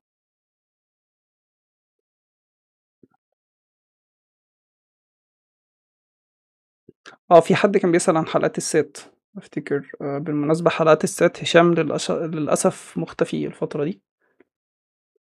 آه 7.31 7.41
في 7.41 7.55
حد 7.55 7.77
كان 7.77 7.93
بيسأل 7.93 8.17
عن 8.17 8.27
حلقات 8.27 8.59
السات 8.59 8.99
أفتكر 9.37 9.91
آه، 10.01 10.19
بالمناسبة 10.19 10.71
حلقات 10.71 11.05
السات 11.05 11.43
هشام 11.43 11.75
للأش... 11.75 12.11
للأسف 12.11 12.99
مختفي 12.99 13.47
الفترة 13.47 13.85
دي. 13.85 14.01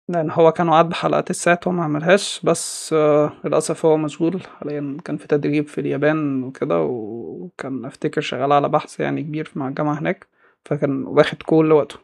لأن 0.10 0.32
هو 0.32 0.51
كان 0.51 0.70
وعد 0.70 0.89
بحلقات 0.89 1.29
السات 1.29 1.68
وما 1.68 1.84
عملهاش 1.84 2.41
بس 2.44 2.94
آه، 2.94 3.34
للأسف 3.46 3.86
هو 3.86 3.98
مشغول. 3.98 4.41
حاليا 4.60 4.98
كان 5.06 5.18
في 5.18 5.27
تدريب 5.27 5.68
في 5.68 5.82
اليابان 5.82 6.44
وكده 6.44 6.82
وكان 6.82 7.86
أفتكر 7.86 8.22
شغال 8.22 8.51
على 8.51 8.70
بحث 8.70 9.00
يعني 9.00 9.24
كبير 9.24 9.51
مع 9.56 9.68
الجامعة 9.68 10.00
هناك 10.00 10.27
فكان 10.65 11.03
واخد 11.03 11.44
كل 11.44 11.72
وقته. 11.72 11.96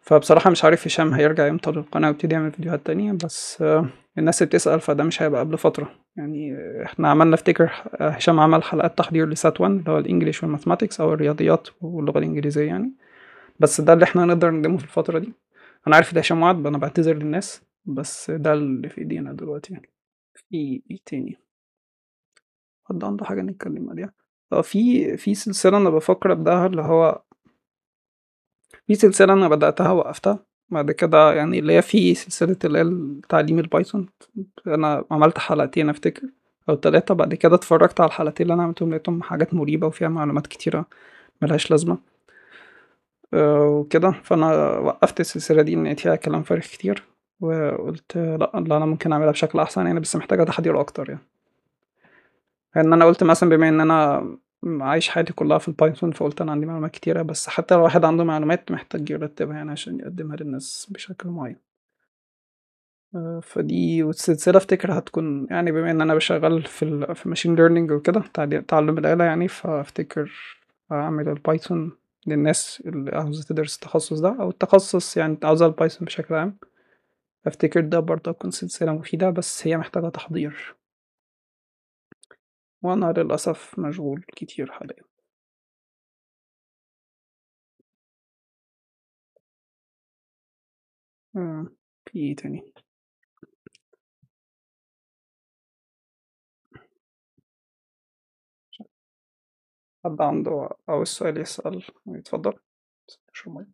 فبصراحة 0.00 0.50
مش 0.50 0.64
عارف 0.64 0.86
هشام 0.86 1.14
هيرجع 1.14 1.48
إمتى 1.48 1.70
للقناة 1.70 2.08
ويبتدي 2.08 2.34
يعمل 2.34 2.52
فيديوهات 2.52 2.86
تانية 2.86 3.12
بس 3.12 3.62
آه، 3.62 3.86
الناس 4.18 4.42
بتسأل 4.42 4.80
فده 4.80 5.04
مش 5.04 5.22
هيبقى 5.22 5.40
قبل 5.40 5.58
فترة. 5.58 6.03
يعني 6.16 6.56
إحنا 6.84 7.08
عملنا 7.10 7.34
افتكر 7.34 7.72
آه، 8.00 8.08
هشام 8.08 8.40
عمل 8.40 8.62
حلقات 8.62 8.98
تحضير 8.98 9.28
لسات 9.28 9.60
1 9.60 9.72
اللي 9.72 9.90
هو 9.90 9.98
الإنجليش 9.98 10.42
والماثماتكس 10.42 11.00
أو 11.00 11.12
الرياضيات 11.12 11.68
واللغة 11.80 12.18
الإنجليزية 12.18 12.66
يعني. 12.66 12.92
بس 13.60 13.80
ده 13.80 13.92
اللي 13.92 14.04
إحنا 14.04 14.24
نقدر 14.24 14.50
نقدمه 14.50 14.78
في 14.78 14.84
الفترة 14.84 15.18
دي. 15.18 15.32
أنا 15.86 15.96
عارف 15.96 16.14
ده 16.14 16.20
هشام 16.20 16.42
وعد 16.42 16.66
أنا 16.66 16.78
بعتذر 16.78 17.14
للناس. 17.14 17.62
بس 17.84 18.30
ده 18.30 18.52
اللي 18.52 18.88
في 18.88 18.98
إيدينا 18.98 19.32
دلوقتي 19.32 19.72
يعني. 19.72 19.90
في 20.34 20.82
إيه 20.90 20.98
تاني؟ 21.06 21.36
حد 22.84 23.04
عنده 23.04 23.24
حاجة 23.24 23.40
نتكلم 23.42 23.90
عليها؟ 23.90 24.12
آه 24.52 24.60
في 24.62 25.16
في 25.16 25.34
سلسلة 25.34 25.76
أنا 25.76 25.90
بفكر 25.90 26.32
أبدأها 26.32 26.66
اللي 26.66 26.82
هو 26.82 27.22
في 28.86 28.94
سلسلة 28.94 29.32
أنا 29.32 29.48
بدأتها 29.48 29.90
وقفتها. 29.92 30.46
بعد 30.70 30.90
كده 30.90 31.32
يعني 31.34 31.58
اللي 31.58 31.72
هي 31.72 31.82
في 31.82 32.14
سلسلة 32.14 32.56
اللي 32.64 32.78
هي 32.78 33.20
تعليم 33.28 33.58
البايثون. 33.58 34.06
أنا 34.66 35.04
عملت 35.10 35.38
حلقتين 35.38 35.88
أفتكر 35.90 36.22
أو 36.68 36.76
ثلاثة 36.76 37.14
بعد 37.14 37.34
كده 37.34 37.54
اتفرجت 37.54 38.00
على 38.00 38.08
الحلقتين 38.08 38.44
اللي 38.44 38.54
أنا 38.54 38.62
عملتهم 38.62 38.90
لقيتهم 38.90 39.22
حاجات 39.22 39.54
مريبة 39.54 39.86
وفيها 39.86 40.08
معلومات 40.08 40.46
كتيرة 40.46 40.86
ملهاش 41.42 41.70
لازمة. 41.70 41.98
آه، 43.34 43.66
وكده. 43.68 44.10
فأنا 44.24 44.78
وقفت 44.78 45.20
السلسلة 45.20 45.62
دي 45.62 45.74
ان 45.74 45.94
فيها 45.94 46.16
كلام 46.16 46.42
فارغ 46.42 46.60
كتير 46.62 47.02
وقلت 47.40 48.16
لأ 48.16 48.50
لا 48.66 48.76
أنا 48.76 48.86
ممكن 48.86 49.12
أعملها 49.12 49.30
بشكل 49.30 49.58
أحسن 49.60 49.86
يعني 49.86 50.00
بس 50.00 50.16
محتاجة 50.16 50.44
تحضير 50.44 50.80
أكتر 50.80 51.08
يعني. 51.10 51.22
ان 52.76 52.92
أنا 52.92 53.04
قلت 53.04 53.24
مثلا 53.24 53.48
بما 53.48 53.68
إن 53.68 53.80
أنا 53.80 54.26
عايش 54.66 55.08
حياتي 55.08 55.32
كلها 55.32 55.58
في 55.58 55.68
ال 55.68 55.74
Python 55.74 56.10
فقلت 56.12 56.40
أنا 56.40 56.52
عندي 56.52 56.66
معلومات 56.66 56.90
كتيرة 56.90 57.22
بس 57.22 57.48
حتى 57.48 57.74
لو 57.74 57.82
واحد 57.82 58.04
عنده 58.04 58.24
معلومات 58.24 58.70
محتاج 58.72 59.10
يرتبها 59.10 59.56
يعني 59.56 59.70
عشان 59.70 60.00
يقدمها 60.00 60.36
للناس 60.36 60.86
بشكل 60.90 61.28
معين. 61.28 61.56
آه، 63.14 63.40
فدي 63.42 64.02
والسلسلة 64.02 64.56
أفتكر 64.56 64.98
هتكون 64.98 65.46
يعني 65.50 65.72
بما 65.72 65.90
إن 65.90 66.00
أنا 66.00 66.14
بشغل 66.14 66.62
في 66.62 66.82
ال 66.84 67.16
في 67.16 67.28
machine 67.28 67.54
learning 67.54 67.90
وكده 67.90 68.20
تعلم 68.68 68.98
الآلة 68.98 69.24
يعني 69.24 69.48
فأفتكر 69.48 70.32
أعمل 70.92 71.28
ال 71.28 71.37
Python 71.37 71.92
للناس 72.26 72.82
اللي 72.86 73.10
عاوزة 73.16 73.44
تدرس 73.44 73.74
التخصص 73.74 74.20
ده 74.20 74.36
أو 74.40 74.50
التخصص 74.50 75.16
يعني 75.16 75.38
عاوزة 75.44 75.66
ال 75.66 75.72
Python 75.72 76.06
بشكل 76.06 76.34
عام. 76.34 76.56
أفتكر 77.46 77.80
ده 77.80 78.00
برضه 78.00 78.30
هتكون 78.30 78.50
سلسلة 78.50 78.92
مفيدة 78.92 79.30
بس 79.30 79.66
هي 79.66 79.76
محتاجة 79.76 80.08
تحضير. 80.08 80.74
وأنا 82.84 83.12
للأسف 83.16 83.78
مشغول 83.78 84.24
كتير 84.36 84.72
حاليا. 84.72 85.04
آه، 91.36 91.66
في 92.06 92.18
إيه 92.18 92.36
تاني؟ 92.36 92.72
حد 100.04 100.20
عنده 100.22 100.68
أول 100.88 101.06
سؤال 101.06 101.40
يسأل؟ 101.40 101.82
يتفضل 102.06 102.52
شو 103.32 103.50
مي 103.50 103.66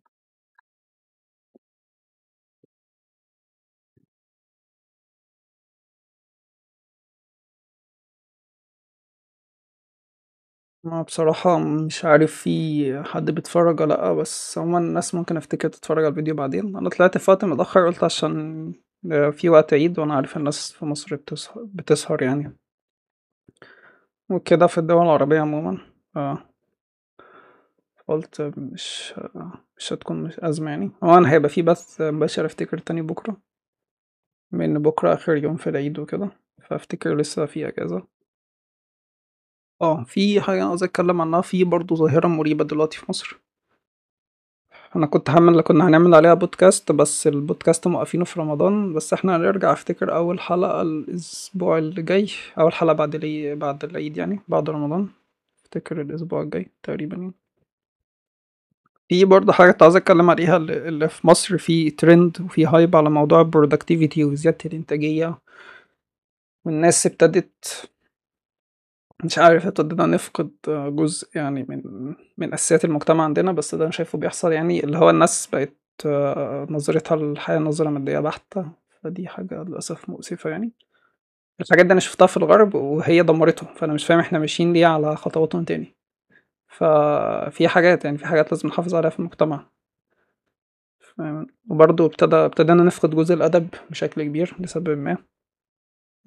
ما 10.83 11.01
بصراحة 11.01 11.59
مش 11.59 12.05
عارف 12.05 12.31
في 12.35 13.03
حد 13.03 13.31
بيتفرج 13.31 13.81
ولا 13.81 13.93
لأ 13.93 14.13
بس 14.13 14.57
عموما 14.57 14.77
الناس 14.79 15.15
ممكن 15.15 15.37
افتكر 15.37 15.69
تتفرج 15.69 16.03
على 16.03 16.11
الفيديو 16.11 16.35
بعدين. 16.35 16.75
أنا 16.77 16.89
طلعت 16.89 17.17
في 17.17 17.31
وقت 17.31 17.45
متأخر 17.45 17.85
قلت 17.85 18.03
عشان 18.03 18.73
في 19.31 19.49
وقت 19.49 19.73
عيد 19.73 19.99
وأنا 19.99 20.13
عارف 20.15 20.37
الناس 20.37 20.71
في 20.71 20.85
مصر 20.85 21.15
بتسهر, 21.15 21.63
بتسهر 21.73 22.23
يعني. 22.23 22.57
وكده 24.29 24.67
في 24.67 24.77
الدول 24.77 25.05
العربية 25.05 25.39
عموما 25.39 25.77
آه. 26.15 26.37
قلت 28.07 28.41
مش 28.57 29.13
مش 29.77 29.93
هتكون 29.93 30.23
مش 30.23 30.39
أزمة 30.39 30.71
يعني. 30.71 30.91
أنا 31.03 31.31
هيبقى 31.31 31.49
في 31.49 31.61
بث 31.61 32.01
مباشر 32.01 32.45
أفتكر 32.45 32.77
تاني 32.77 33.01
بكرة 33.01 33.37
إن 34.53 34.79
بكرة 34.79 35.13
آخر 35.13 35.35
يوم 35.37 35.55
في 35.55 35.69
العيد 35.69 35.99
وكده 35.99 36.29
فأفتكر 36.63 37.15
لسه 37.17 37.45
في 37.45 37.67
أجازة. 37.67 38.20
آه 39.81 40.03
في 40.03 40.41
حاجة 40.41 40.57
أنا 40.61 40.67
عاوز 40.67 40.83
أتكلم 40.83 41.21
عنها. 41.21 41.41
في 41.41 41.63
برضه 41.63 41.95
ظاهرة 41.95 42.27
مريبة 42.27 42.63
دلوقتي 42.63 42.97
في 42.97 43.05
مصر. 43.09 43.39
أنا 44.95 45.05
كنت 45.05 45.29
هعمل 45.29 45.61
كنا 45.61 45.87
هنعمل 45.87 46.15
عليها 46.15 46.33
بودكاست 46.33 46.91
بس 46.91 47.27
البودكاست 47.27 47.87
موقفينه 47.87 48.25
في 48.25 48.39
رمضان. 48.39 48.93
بس 48.93 49.13
إحنا 49.13 49.35
هنرجع 49.35 49.71
أفتكر 49.73 50.15
أول 50.15 50.39
حلقة 50.39 50.81
الأسبوع 50.81 51.77
اللي 51.77 52.01
جاي. 52.01 52.29
أول 52.59 52.73
حلقة 52.73 52.93
بعد 52.93 53.15
العيد 53.15 53.59
بعد 53.59 53.83
العيد 53.83 54.17
يعني 54.17 54.39
بعد 54.47 54.69
رمضان. 54.69 55.07
أفتكر 55.63 56.01
الأسبوع 56.01 56.41
الجاي 56.41 56.67
تقريبا 56.83 57.17
يعني. 57.17 57.33
في 59.09 59.25
برضه 59.25 59.53
حاجة 59.53 59.71
كنت 59.71 59.83
عاوز 59.83 59.95
أتكلم 59.95 60.29
عليها 60.29 60.57
اللي 60.57 61.09
في 61.09 61.27
مصر 61.27 61.57
في 61.57 61.89
ترند 61.89 62.41
وفي 62.41 62.65
hype 62.65 62.95
على 62.95 63.09
موضوع 63.09 63.41
ال 63.41 63.47
productivity 63.47 64.23
وزيادة 64.23 64.57
الإنتاجية. 64.65 65.37
والناس 66.65 67.05
ابتدت 67.05 67.91
مش 69.23 69.37
عارف 69.37 69.67
ابتدينا 69.67 70.05
نفقد 70.05 70.51
جزء 70.67 71.29
يعني 71.35 71.65
من 71.69 71.81
من 72.37 72.53
أساسيات 72.53 72.85
المجتمع 72.85 73.23
عندنا؟ 73.23 73.51
بس 73.51 73.75
ده 73.75 73.83
أنا 73.83 73.91
شايفه 73.91 74.17
بيحصل 74.17 74.51
يعني 74.51 74.83
اللي 74.83 74.97
هو 74.97 75.09
الناس 75.09 75.47
بقت 75.53 75.77
آه، 76.05 76.67
نظرتها 76.69 77.15
للحياة 77.15 77.57
نظرة 77.59 77.89
مادية 77.89 78.19
بحتة. 78.19 78.71
فدي 79.03 79.27
حاجة 79.27 79.63
للأسف 79.63 80.09
مؤسفة 80.09 80.49
يعني. 80.49 80.71
الحاجات 81.61 81.85
دي 81.85 81.91
أنا 81.91 81.99
شفتها 81.99 82.25
في 82.27 82.37
الغرب 82.37 82.75
وهي 82.75 83.23
دمرتهم. 83.23 83.73
فأنا 83.75 83.93
مش 83.93 84.05
فاهم 84.05 84.19
إحنا 84.19 84.39
ماشيين 84.39 84.73
ليه 84.73 84.85
على 84.85 85.15
خطواتهم 85.15 85.63
تاني. 85.63 85.95
ففي 86.67 87.67
حاجات 87.67 88.05
يعني 88.05 88.17
في 88.17 88.25
حاجات 88.25 88.51
لازم 88.51 88.67
نحافظ 88.69 88.95
عليها 88.95 89.09
في 89.09 89.19
المجتمع؟ 89.19 89.65
وبرضه 91.69 92.05
ابتدى 92.05 92.35
ابتدينا 92.35 92.83
نفقد 92.83 93.15
جزء 93.15 93.33
الأدب 93.35 93.67
بشكل 93.89 94.23
كبير 94.23 94.55
لسبب 94.59 94.97
ما. 94.97 95.17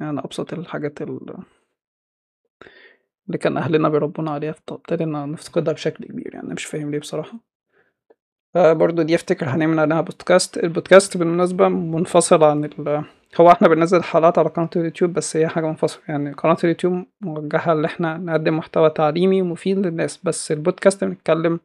يعني 0.01 0.21
أبسط 0.21 0.53
الحاجات 0.53 1.03
ال- 1.03 1.37
اللي 3.27 3.39
كان 3.39 3.57
أهلنا 3.57 3.89
بيربونا 3.89 4.31
عليها 4.31 4.55
ابتدينا 4.69 5.27
نفقدها 5.27 5.75
بشكل 5.75 6.05
كبير 6.05 6.35
يعني 6.35 6.55
مش 6.55 6.65
فاهم 6.65 6.91
ليه 6.91 6.99
بصراحة 6.99 7.39
برضه 8.55 9.03
دي 9.03 9.15
أفتكر 9.15 9.47
هنعمل 9.49 9.79
عليها 9.79 10.01
بودكاست 10.01 10.59
البودكاست 10.59 11.17
بالمناسبة 11.17 11.69
منفصل 11.69 12.45
عن 12.45 12.65
ال 12.65 13.05
هو 13.41 13.51
إحنا 13.51 13.69
بننزل 13.69 14.03
حلقات 14.03 14.39
على 14.39 14.49
قناة 14.49 14.71
اليوتيوب 14.77 15.13
بس 15.13 15.37
هي 15.37 15.49
حاجة 15.49 15.67
منفصلة 15.67 16.03
يعني 16.09 16.33
قناة 16.33 16.57
اليوتيوب 16.65 17.05
موجهة 17.21 17.73
إن 17.73 17.85
إحنا 17.85 18.17
نقدم 18.17 18.59
محتوى 18.59 18.91
تعليمي 18.91 19.43
ومفيد 19.43 19.79
للناس 19.79 20.21
بس 20.25 20.53
البودكاست 20.53 21.05
بنتكلم 21.05 21.61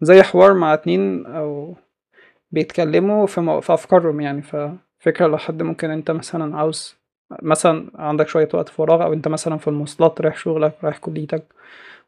زي 0.00 0.22
حوار 0.22 0.54
مع 0.54 0.74
اتنين 0.74 1.26
أو 1.26 1.76
بيتكلموا 2.50 3.26
في. 3.26 3.60
في 3.62 3.74
أفكارهم 3.74 4.20
يعني 4.20 4.42
ففكرة 4.42 5.26
لو 5.26 5.38
حد 5.38 5.62
ممكن 5.62 5.90
أنت 5.90 6.10
مثلا 6.10 6.56
عاوز 6.56 6.96
مثلا 7.42 7.90
عندك 7.94 8.28
شوية 8.28 8.48
وقت 8.54 8.68
فراغ 8.68 9.02
أو 9.02 9.12
أنت 9.12 9.28
مثلا 9.28 9.56
في 9.58 9.68
المواصلات 9.68 10.20
رايح 10.20 10.36
شغلك 10.36 10.72
رايح 10.84 10.98
كليتك 10.98 11.44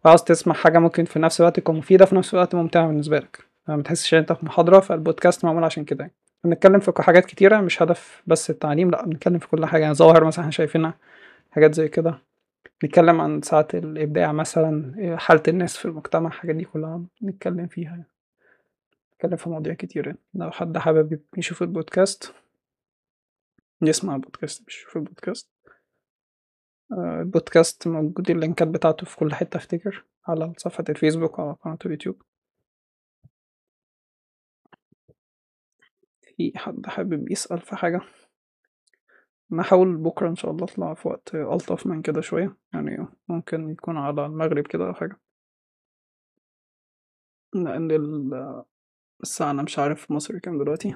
وعاوز 0.04 0.22
تسمع 0.22 0.54
حاجة 0.54 0.78
ممكن 0.78 1.04
في 1.04 1.18
نفس 1.18 1.40
الوقت 1.40 1.56
تكون 1.60 1.76
مفيدة 1.76 2.04
في 2.04 2.14
نفس 2.14 2.34
الوقت 2.34 2.54
ممتعة 2.54 2.86
بالنسبة 2.86 3.18
لك. 3.18 3.44
ما 3.68 3.76
بتحسش 3.76 4.14
إن 4.14 4.18
أنت 4.18 4.32
في 4.32 4.46
محاضرة 4.46 4.80
فالبودكاست 4.80 5.44
معمول 5.44 5.64
عشان 5.64 5.84
كده. 5.84 6.10
بنتكلم 6.44 6.80
في 6.80 7.02
حاجات 7.02 7.26
كتيرة 7.26 7.60
مش 7.60 7.82
هدف 7.82 8.22
بس 8.26 8.50
التعليم 8.50 8.90
لأ 8.90 9.04
بنتكلم 9.04 9.38
في 9.38 9.48
كل 9.48 9.66
حاجة. 9.66 9.82
يعني 9.82 9.94
ظواهر 9.94 10.24
مثلًا 10.24 10.40
إحنا 10.40 10.50
شايفينها 10.50 10.94
حاجات 11.52 11.74
زي 11.74 11.88
كده، 11.88 12.18
نتكلم 12.84 13.20
عن 13.20 13.42
ساعات 13.42 13.74
الإبداع 13.74 14.32
مثلًا 14.32 15.16
حالة 15.18 15.42
الناس 15.48 15.76
في 15.76 15.84
المجتمع 15.84 16.28
الحاجات 16.28 16.56
دي 16.56 16.64
كلها 16.64 17.02
بنتكلم 17.20 17.66
فيها. 17.66 18.04
بنتكلم 19.12 19.36
في 19.36 19.50
مواضيع 19.50 19.74
كتير 19.74 20.06
يعني، 20.06 20.18
لو 20.34 20.50
حد 20.50 20.78
حابب 20.78 21.20
يشوف 21.36 21.62
البودكاست 21.62 22.34
يسمع 23.82 24.14
البودكاست 24.14 24.66
مش 24.66 24.76
يشوف 24.78 24.96
البودكاست. 24.96 25.50
آآ 26.92 27.20
البودكاست 27.20 27.88
موجود 27.88 28.30
اللينكات 28.30 28.68
بتاعته 28.68 29.06
في 29.06 29.16
كل 29.16 29.34
حتة 29.34 29.56
أفتكر، 29.56 30.04
على 30.28 30.52
صفحة 30.56 30.84
الفيسبوك 30.88 31.38
وعلى 31.38 31.52
قناة 31.52 31.78
اليوتيوب. 31.86 32.22
في 36.22 36.52
حد 36.56 36.86
حابب 36.86 37.30
يسأل 37.30 37.60
في 37.60 37.76
حاجة؟ 37.76 38.00
أنا 39.52 39.62
هاحاول 39.62 39.96
بكرة 39.96 40.28
إن 40.28 40.36
شاء 40.36 40.50
الله 40.50 40.64
أطلع 40.64 40.94
في 40.94 41.08
وقت 41.08 41.34
ألطف 41.34 41.86
من 41.86 42.02
كده 42.02 42.20
شوية، 42.20 42.56
يعني 42.74 43.06
ممكن 43.28 43.70
يكون 43.70 43.96
على 43.96 44.26
المغرب 44.26 44.66
كده 44.66 44.86
أو 44.86 44.94
حاجة. 44.94 45.20
ال 47.56 48.64
الساعة 49.22 49.50
أنا 49.50 49.62
مش 49.62 49.78
عارف 49.78 50.10
مصر 50.10 50.38
كام 50.38 50.58
دلوقتي. 50.58 50.94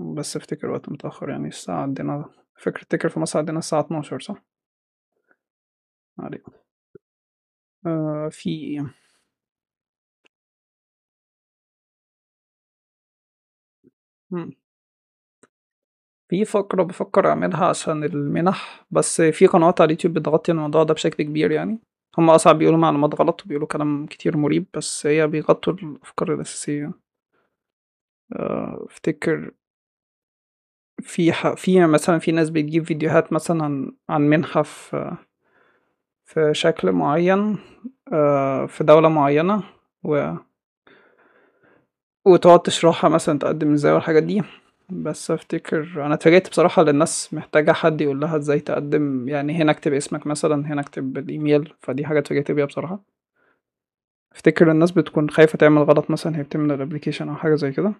بس 0.00 0.36
أفتكر 0.36 0.70
وقت 0.70 0.88
متأخر 0.88 1.30
يعني 1.30 1.48
الساعة 1.48 1.82
عندنا 1.82 2.24
فاكر 2.56 2.78
أفتكر 2.82 3.08
في 3.08 3.20
مصر 3.20 3.38
عندنا 3.38 3.58
الساعة 3.58 3.80
12 3.80 4.20
صح؟ 4.20 4.42
علينا. 6.18 6.60
آآ 7.86 8.28
في. 8.30 8.80
في 16.28 16.44
فقرة 16.44 16.82
بافكر 16.82 17.28
أعملها 17.28 17.64
عشان 17.66 18.04
المنح، 18.04 18.86
بس 18.90 19.20
في 19.22 19.46
قنوات 19.46 19.80
على 19.80 19.86
اليوتيوب 19.86 20.14
بتغطي 20.14 20.52
الموضوع 20.52 20.82
ده 20.82 20.94
بشكل 20.94 21.22
كبير 21.24 21.50
يعني، 21.50 21.78
هُم 22.18 22.30
آه 22.30 22.36
ساعات 22.36 22.56
بيقولوا 22.56 22.78
معلومات 22.78 23.14
غلط 23.20 23.42
وبيقولوا 23.44 23.68
كلام 23.68 24.06
كتير 24.06 24.36
مُريب، 24.36 24.66
بس 24.74 25.06
هي 25.06 25.26
بيغطوا 25.26 25.72
الأفكار 25.72 26.34
الأساسية. 26.34 27.00
آآ 28.32 28.84
أفتكر 28.86 29.50
في 31.02 31.32
ح 31.32 31.54
في 31.54 31.86
مثلًا 31.86 32.18
في 32.18 32.32
ناس 32.32 32.50
بتجيب 32.50 32.84
فيديوهات 32.86 33.32
مثلًا 33.32 33.64
عن 33.64 33.92
عن 34.08 34.22
منحة 34.30 34.62
في 34.62 35.16
في 36.24 36.50
شكل 36.54 36.92
معين 36.92 37.58
آآ 38.12 38.66
في 38.66 38.84
دولة 38.84 39.08
معينة 39.08 39.62
و 40.04 40.32
وتقعد 42.24 42.60
تشرحها 42.62 43.10
مثلًا 43.10 43.38
تقدم 43.38 43.72
إزاي 43.72 43.92
والحاجات 43.92 44.22
دي، 44.22 44.42
بس 44.90 45.30
أفتكر 45.30 46.06
أنا 46.06 46.14
اتفاجئت 46.14 46.48
بصراحة 46.50 46.82
إن 46.82 46.88
الناس 46.88 47.34
محتاجة 47.34 47.72
حد 47.72 48.00
يقول 48.00 48.20
لها 48.20 48.36
إزاي 48.36 48.60
تقدم 48.60 49.28
يعني 49.28 49.54
هنا 49.62 49.72
اكتب 49.72 49.92
اسمك 49.92 50.26
مثلًا، 50.26 50.66
هنا 50.66 50.80
اكتب 50.80 51.18
الإيميل، 51.18 51.72
فدي 51.80 52.06
حاجة 52.06 52.18
اتفاجئت 52.18 52.50
بيها 52.52 52.64
بصراحة. 52.64 53.00
أفتكر 54.32 54.70
الناس 54.70 54.90
بتكون 54.90 55.30
خايفة 55.30 55.58
تعمل 55.58 55.82
غلط 55.82 56.10
مثلًا 56.10 56.32
وهي 56.32 56.42
بتملا 56.42 56.86
الapplication 56.86 57.22
أو 57.22 57.34
حاجة 57.36 57.54
زي 57.54 57.72
كده. 57.72 57.92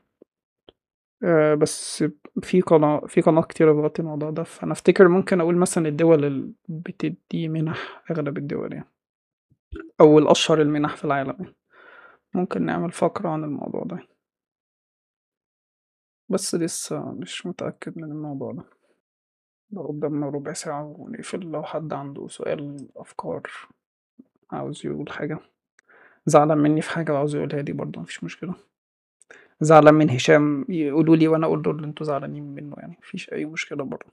آآ 1.24 1.54
بس 1.54 2.04
في 2.42 2.60
قنا 2.60 3.00
في 3.06 3.20
قنوات 3.20 3.46
كتيرة 3.46 3.72
بتغطي 3.72 4.02
الموضوع 4.02 4.30
ده، 4.30 4.42
فأنا 4.42 4.72
أفتكر 4.72 5.08
ممكن 5.08 5.40
أقول 5.40 5.56
مثلًا 5.56 5.88
الدول 5.88 6.24
اللي 6.24 6.52
بتدّي 6.68 7.48
منح 7.48 8.02
أغلب 8.10 8.38
الدول 8.38 8.72
يعني. 8.72 8.88
أو 10.00 10.18
الأشهر 10.18 10.62
المنح 10.62 10.96
في 10.96 11.04
العالم 11.04 11.36
يعني. 11.40 11.54
ممكن 12.34 12.66
نعمل 12.66 12.92
فقرة 12.92 13.28
عن 13.28 13.44
الموضوع 13.44 13.84
ده. 13.84 13.98
بس 16.28 16.54
لسه 16.54 17.12
مش 17.12 17.46
متأكد 17.46 17.98
من 17.98 18.04
الموضوع 18.04 18.52
ده. 18.52 18.64
لو 19.70 19.82
قدامنا 19.88 20.26
ربع 20.28 20.52
ساعة 20.52 20.84
ونقفل 20.98 21.40
لو 21.40 21.62
حد 21.62 21.92
عنده 21.92 22.28
سؤال، 22.28 22.88
أفكار، 22.96 23.42
عاوز 24.52 24.86
يقول 24.86 25.10
حاجة، 25.12 25.38
زعلان 26.26 26.58
مني 26.58 26.82
في 26.82 26.90
حاجة 26.90 27.12
وعاوز 27.14 27.36
يقولها 27.36 27.62
لي 27.62 27.72
برضه 27.72 28.00
ما 28.00 28.06
فيش 28.06 28.24
مشكلة. 28.24 28.54
زعلان 29.60 29.94
من 29.94 30.10
هشام 30.10 30.64
يقولوا 30.68 31.16
لي 31.16 31.28
وأنا 31.28 31.46
أقول 31.46 31.62
له 31.62 31.70
اللي 31.70 31.86
أنتم 31.86 32.04
زعلانين 32.04 32.44
منه 32.54 32.74
يعني، 32.78 32.92
ما 32.92 33.06
فيش 33.06 33.32
أي 33.32 33.44
مشكلة 33.44 33.84
برضه. 33.84 34.12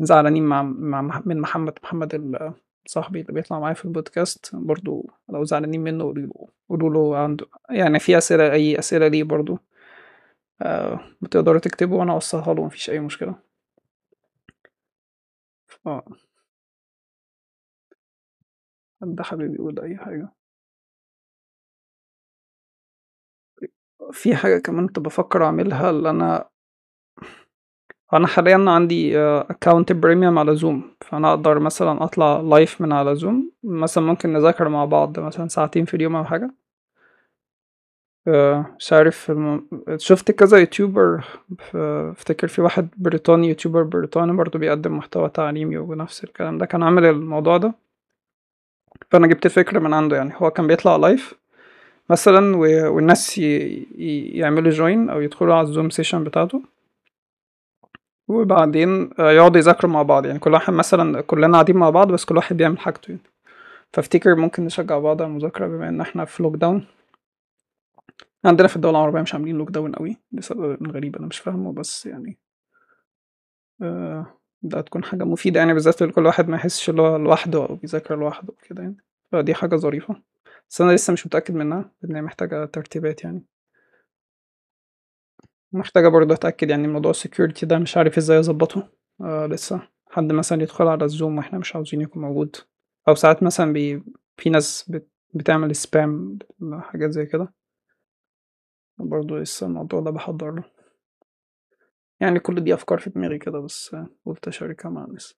زعلانين 0.00 0.44
مع 0.44 0.62
مع 0.62 1.22
من 1.26 1.40
محمد، 1.40 1.74
محمد 1.82 2.14
صاحبي 2.88 3.20
اللي 3.20 3.32
بيطلع 3.32 3.58
معايا 3.60 3.74
في 3.74 3.84
البودكاست 3.84 4.50
برضه 4.56 5.04
لو 5.28 5.44
زعلانين 5.44 5.80
منه 5.84 6.04
قولوا 6.68 6.90
له 6.90 7.16
عنده 7.18 7.46
يعني 7.70 7.98
في 7.98 8.18
أسئلة 8.18 8.52
أي 8.52 8.78
أسئلة 8.78 9.08
ليه 9.08 9.24
برضه 9.24 9.58
آآ 10.62 11.00
تقدروا 11.30 11.60
تكتبوا 11.60 11.98
وأنا 12.00 12.12
أوصّلها 12.12 12.54
له 12.54 12.62
ما 12.62 12.68
فيش 12.68 12.90
أي 12.90 13.00
مشكلة. 13.00 13.34
ف 15.68 15.88
حد 19.02 19.20
حابب 19.20 19.54
يقول 19.54 19.80
أي 19.80 19.96
حاجة؟ 19.96 20.28
في 24.12 24.36
حاجة 24.36 24.58
كمان 24.58 24.86
كنت 24.86 24.98
بافكر 24.98 25.44
أعملها 25.44 25.90
اللي 25.90 26.10
أنا 26.10 26.48
أنا 28.12 28.26
حاليًا 28.26 28.64
عندي 28.70 29.14
account 29.42 29.84
premium 30.02 30.38
على 30.38 30.58
zoom، 30.58 31.04
فأنا 31.06 31.30
أقدر 31.30 31.58
مثلًا 31.58 32.04
أطلع 32.04 32.42
live 32.42 32.80
من 32.80 32.92
على 32.92 33.16
zoom 33.20 33.34
مثلًا 33.64 34.04
ممكن 34.04 34.32
نذاكر 34.32 34.68
مع 34.68 34.84
بعض 34.84 35.18
مثلًا 35.20 35.48
ساعتين 35.48 35.84
في 35.84 35.94
اليوم 35.94 36.16
أو 36.16 36.24
حاجة. 36.24 36.50
آآ 38.28 38.64
مش 38.78 38.92
عارف 38.92 39.32
شُفت 39.96 40.30
كذا 40.30 40.58
يوتيوبر 40.58 41.24
ف 41.58 41.76
أفتكر 41.76 42.48
في 42.48 42.60
واحد 42.62 42.88
بريطاني 42.96 43.48
يوتيوبر 43.48 43.82
بريطاني 43.82 44.32
برضه 44.36 44.58
بيقدم 44.58 44.96
محتوى 44.98 45.28
تعليمي 45.28 45.76
ونفس 45.78 46.24
الكلام 46.24 46.58
ده، 46.58 46.66
كان 46.66 46.82
عامل 46.82 47.04
الموضوع 47.04 47.56
ده. 47.56 47.74
فأنا 49.10 49.26
جِبت 49.26 49.46
الفكرة 49.46 49.78
من 49.78 49.94
عنده 49.94 50.16
يعني، 50.16 50.32
هو 50.36 50.50
كان 50.50 50.66
بيطلع 50.66 50.98
live 51.16 51.34
مثلًا 52.10 52.56
والناس 52.88 53.38
يعملوا 53.38 54.72
join 54.72 55.10
أو 55.10 55.20
يدخلوا 55.20 55.54
على 55.54 55.66
الzoom 55.66 55.90
session 55.92 56.14
بتاعته. 56.16 56.62
وبعدين 58.28 59.10
آآ 59.18 59.32
يقعدوا 59.32 59.58
يذاكروا 59.58 59.92
مع 59.92 60.02
بعض، 60.02 60.26
يعني 60.26 60.38
كل 60.38 60.52
واحد 60.52 60.72
مثلًا 60.72 61.20
كلنا 61.20 61.52
قاعدين 61.52 61.76
مع 61.76 61.90
بعض 61.90 62.12
بس 62.12 62.24
كل 62.24 62.36
واحد 62.36 62.56
بيعمل 62.56 62.78
حاجته 62.78 63.08
يعني. 63.10 63.22
فأفتكر 63.92 64.34
ممكن 64.34 64.64
نشجع 64.64 64.98
بعض 64.98 65.22
على 65.22 65.30
المذاكرة 65.30 65.66
بما 65.66 65.88
إن 65.88 66.00
إحنا 66.00 66.24
في 66.24 66.42
lockdown. 66.42 66.80
عندنا 68.44 68.68
في 68.68 68.76
الدول 68.76 68.90
العربية 68.90 69.20
مش 69.20 69.34
عاملين 69.34 69.66
lockdown 69.66 69.98
أوي 70.00 70.16
لسببٍ 70.32 70.90
غريب 70.90 71.16
أنا 71.16 71.26
مش 71.26 71.38
فاهمه 71.38 71.72
بس 71.72 72.06
يعني 72.06 72.38
آآ 73.82 74.26
ده 74.62 74.78
هتكون 74.78 75.04
حاجة 75.04 75.24
مفيدة 75.24 75.60
يعني 75.60 75.74
بالذات 75.74 76.02
لكل 76.02 76.26
واحد 76.26 76.48
ما 76.48 76.56
يحسش 76.56 76.90
اللي 76.90 77.02
هو 77.02 77.16
لوحده 77.16 77.58
أو 77.58 77.74
بيذاكر 77.74 78.16
لوحده 78.16 78.52
وكده 78.52 78.82
يعني، 78.82 78.96
فدي 79.32 79.54
حاجة 79.54 79.76
ظريفة. 79.76 80.16
بس 80.70 80.80
أنا 80.80 80.92
لسه 80.92 81.12
مش 81.12 81.26
متأكد 81.26 81.54
منها، 81.54 81.90
لإن 82.02 82.16
هي 82.16 82.22
محتاجة 82.22 82.64
ترتيبات 82.64 83.24
يعني. 83.24 83.46
محتاجة 85.72 86.08
برضه 86.08 86.34
أتأكد 86.34 86.70
يعني 86.70 86.88
موضوع 86.88 87.12
الsecurity 87.12 87.64
ده 87.64 87.78
مش 87.78 87.96
عارف 87.96 88.16
إزاي 88.18 88.38
أضبّطه 88.38 88.88
آآ 89.20 89.46
لسه، 89.48 89.80
حد 90.10 90.32
مثلًا 90.32 90.62
يدخل 90.62 90.86
على 90.86 91.08
الzoom 91.08 91.22
وإحنا 91.22 91.58
مش 91.58 91.74
عاوزينه 91.76 92.02
يكون 92.02 92.22
موجود، 92.22 92.56
أو 93.08 93.14
ساعات 93.14 93.42
مثلًا 93.42 93.72
بي 93.72 94.02
في 94.36 94.50
ناس 94.50 94.84
بت 94.90 95.08
بتعمل 95.34 95.74
spam 95.76 96.38
حاجات 96.80 97.10
زي 97.10 97.26
كده. 97.26 97.52
برضه 98.98 99.38
لسه 99.38 99.66
الموضوع 99.66 100.00
ده 100.00 100.10
باحضّر 100.10 100.50
له. 100.50 100.62
يعني 102.20 102.38
كل 102.40 102.64
دي 102.64 102.74
أفكار 102.74 102.98
في 102.98 103.10
دماغي 103.10 103.38
كده 103.38 103.60
بس 103.60 103.96
قُلت 104.26 104.48
أشاركها 104.48 104.88
مع 104.90 105.04
الناس. 105.04 105.34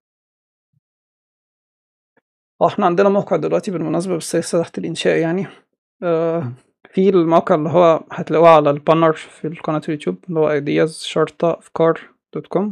آه 2.60 2.66
إحنا 2.66 2.86
عندنا 2.86 3.08
موقع 3.08 3.36
دلوقتي 3.36 3.70
بالمناسبة 3.70 4.16
بس 4.16 4.36
لسه 4.36 4.60
تحت 4.62 4.78
الإنشاء 4.78 5.16
يعني، 5.16 5.46
آآ 6.02 6.52
في 6.90 7.08
الموقع 7.08 7.54
اللي 7.54 7.68
هو 7.68 8.00
هتلاقوه 8.12 8.48
على 8.48 8.74
الbanner 8.74 9.12
في 9.16 9.48
قناة 9.48 9.80
اليوتيوب 9.88 10.16
اللي 10.28 10.40
هو 10.40 10.60
ideas 10.60 10.90
شرطة 10.90 11.58
أفكار 11.58 12.00
.com. 12.56 12.64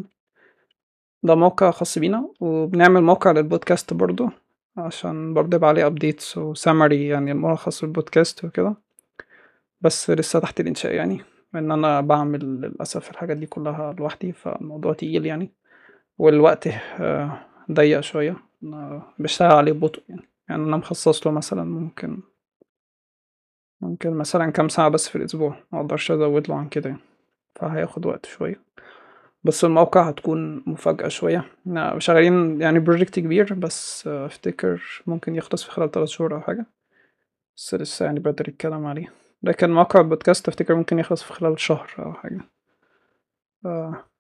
ده 1.22 1.35
موقع 1.35 1.70
خاص 1.70 1.99
بينا، 1.99 2.29
وبنعمل 2.40 3.03
موقع 3.03 3.31
للبودكاست 3.31 3.94
برضه، 3.94 4.31
عشان 4.77 5.35
برضه 5.35 5.57
يبقى 5.57 5.68
عليه 5.68 5.88
updates 5.88 6.35
وsummary 6.37 6.92
يعني 6.92 7.35
ملخص 7.35 7.83
البودكاست 7.83 8.44
وكده. 8.44 8.75
بس 9.81 10.11
لسه 10.11 10.38
تحت 10.38 10.61
الإنشاء 10.61 10.94
يعني، 10.94 11.20
لإن 11.55 11.70
أنا 11.72 12.01
باعمل 12.01 12.40
للأسف 12.61 13.11
الحاجات 13.11 13.37
دي 13.37 13.46
كلها 13.46 13.92
لوحدي، 13.99 14.33
فالموضوع 14.33 14.92
تقيل 14.92 15.27
يعني، 15.27 15.53
والوقت 16.18 16.66
آآ 17.01 17.31
ضيّق 17.72 18.01
شوية، 18.01 18.37
أنا 18.62 19.03
باشتغل 19.19 19.51
عليه 19.53 19.73
ببطء 19.73 20.03
يعني، 20.09 20.23
يعني 20.49 20.62
أنا 20.62 20.77
مخصص 20.77 21.27
له 21.27 21.33
مثلًا 21.33 21.64
ممكن 21.64 22.21
ممكن 23.81 24.11
مثلًا 24.14 24.51
كام 24.51 24.69
ساعة 24.69 24.88
بس 24.88 25.09
في 25.09 25.16
الأسبوع، 25.16 25.57
ما 25.73 25.81
أقدرش 25.81 26.11
أزوّد 26.11 26.49
له 26.49 26.55
عن 26.57 26.69
كده 26.69 26.90
يعني، 26.90 27.03
فهياخد 27.61 28.07
وقت 28.07 28.27
شوية. 28.27 28.61
بس 29.45 29.64
الموقع 29.64 30.03
هتكون 30.09 30.62
مفاجأة 30.66 31.09
شوية، 31.09 31.45
شغالين 31.99 32.61
يعني 32.61 32.87
project 32.87 33.11
كبير 33.11 33.55
بس 33.55 34.09
أفتكر 34.09 35.03
ممكن 35.07 35.35
يخلص 35.37 35.64
في 35.64 35.71
خلال 35.71 35.90
3 35.90 36.09
شهور 36.09 36.35
أو 36.35 36.40
حاجة، 36.40 36.66
بس 37.57 37.75
لسه 37.75 38.07
يعني 38.07 38.21
بدري 38.21 38.53
الكلام 38.53 38.87
عليه. 38.87 39.12
لكن 39.42 39.71
موقع 39.71 40.01
البودكاست 40.01 40.49
أفتكر 40.49 40.75
ممكن 40.75 40.99
يخلص 40.99 41.23
في 41.23 41.33
خلال 41.33 41.61
شهر 41.61 41.90
أو 41.99 42.12
حاجة. 42.12 42.40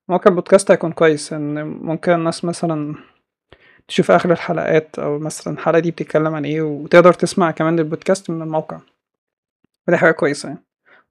موقع 0.08 0.30
البودكاست 0.30 0.70
هيكون 0.70 0.92
كويس 0.92 1.32
إن 1.32 1.64
ممكن 1.66 2.12
الناس 2.12 2.44
مثلا 2.44 2.94
تشوف 3.88 4.10
آخر 4.10 4.32
الحلقات 4.32 4.98
أو 4.98 5.18
مثلا 5.18 5.54
الحلقة 5.54 5.78
دي 5.78 5.90
بتتكلم 5.90 6.34
عن 6.34 6.44
إيه 6.44 6.62
وتقدر 6.62 7.12
تسمع 7.12 7.50
كمان 7.50 7.78
البودكاست 7.78 8.30
من 8.30 8.42
الموقع. 8.42 8.80
ودي 9.88 9.96
حاجة 9.96 10.10
كويسة 10.10 10.48
يعني. 10.48 10.62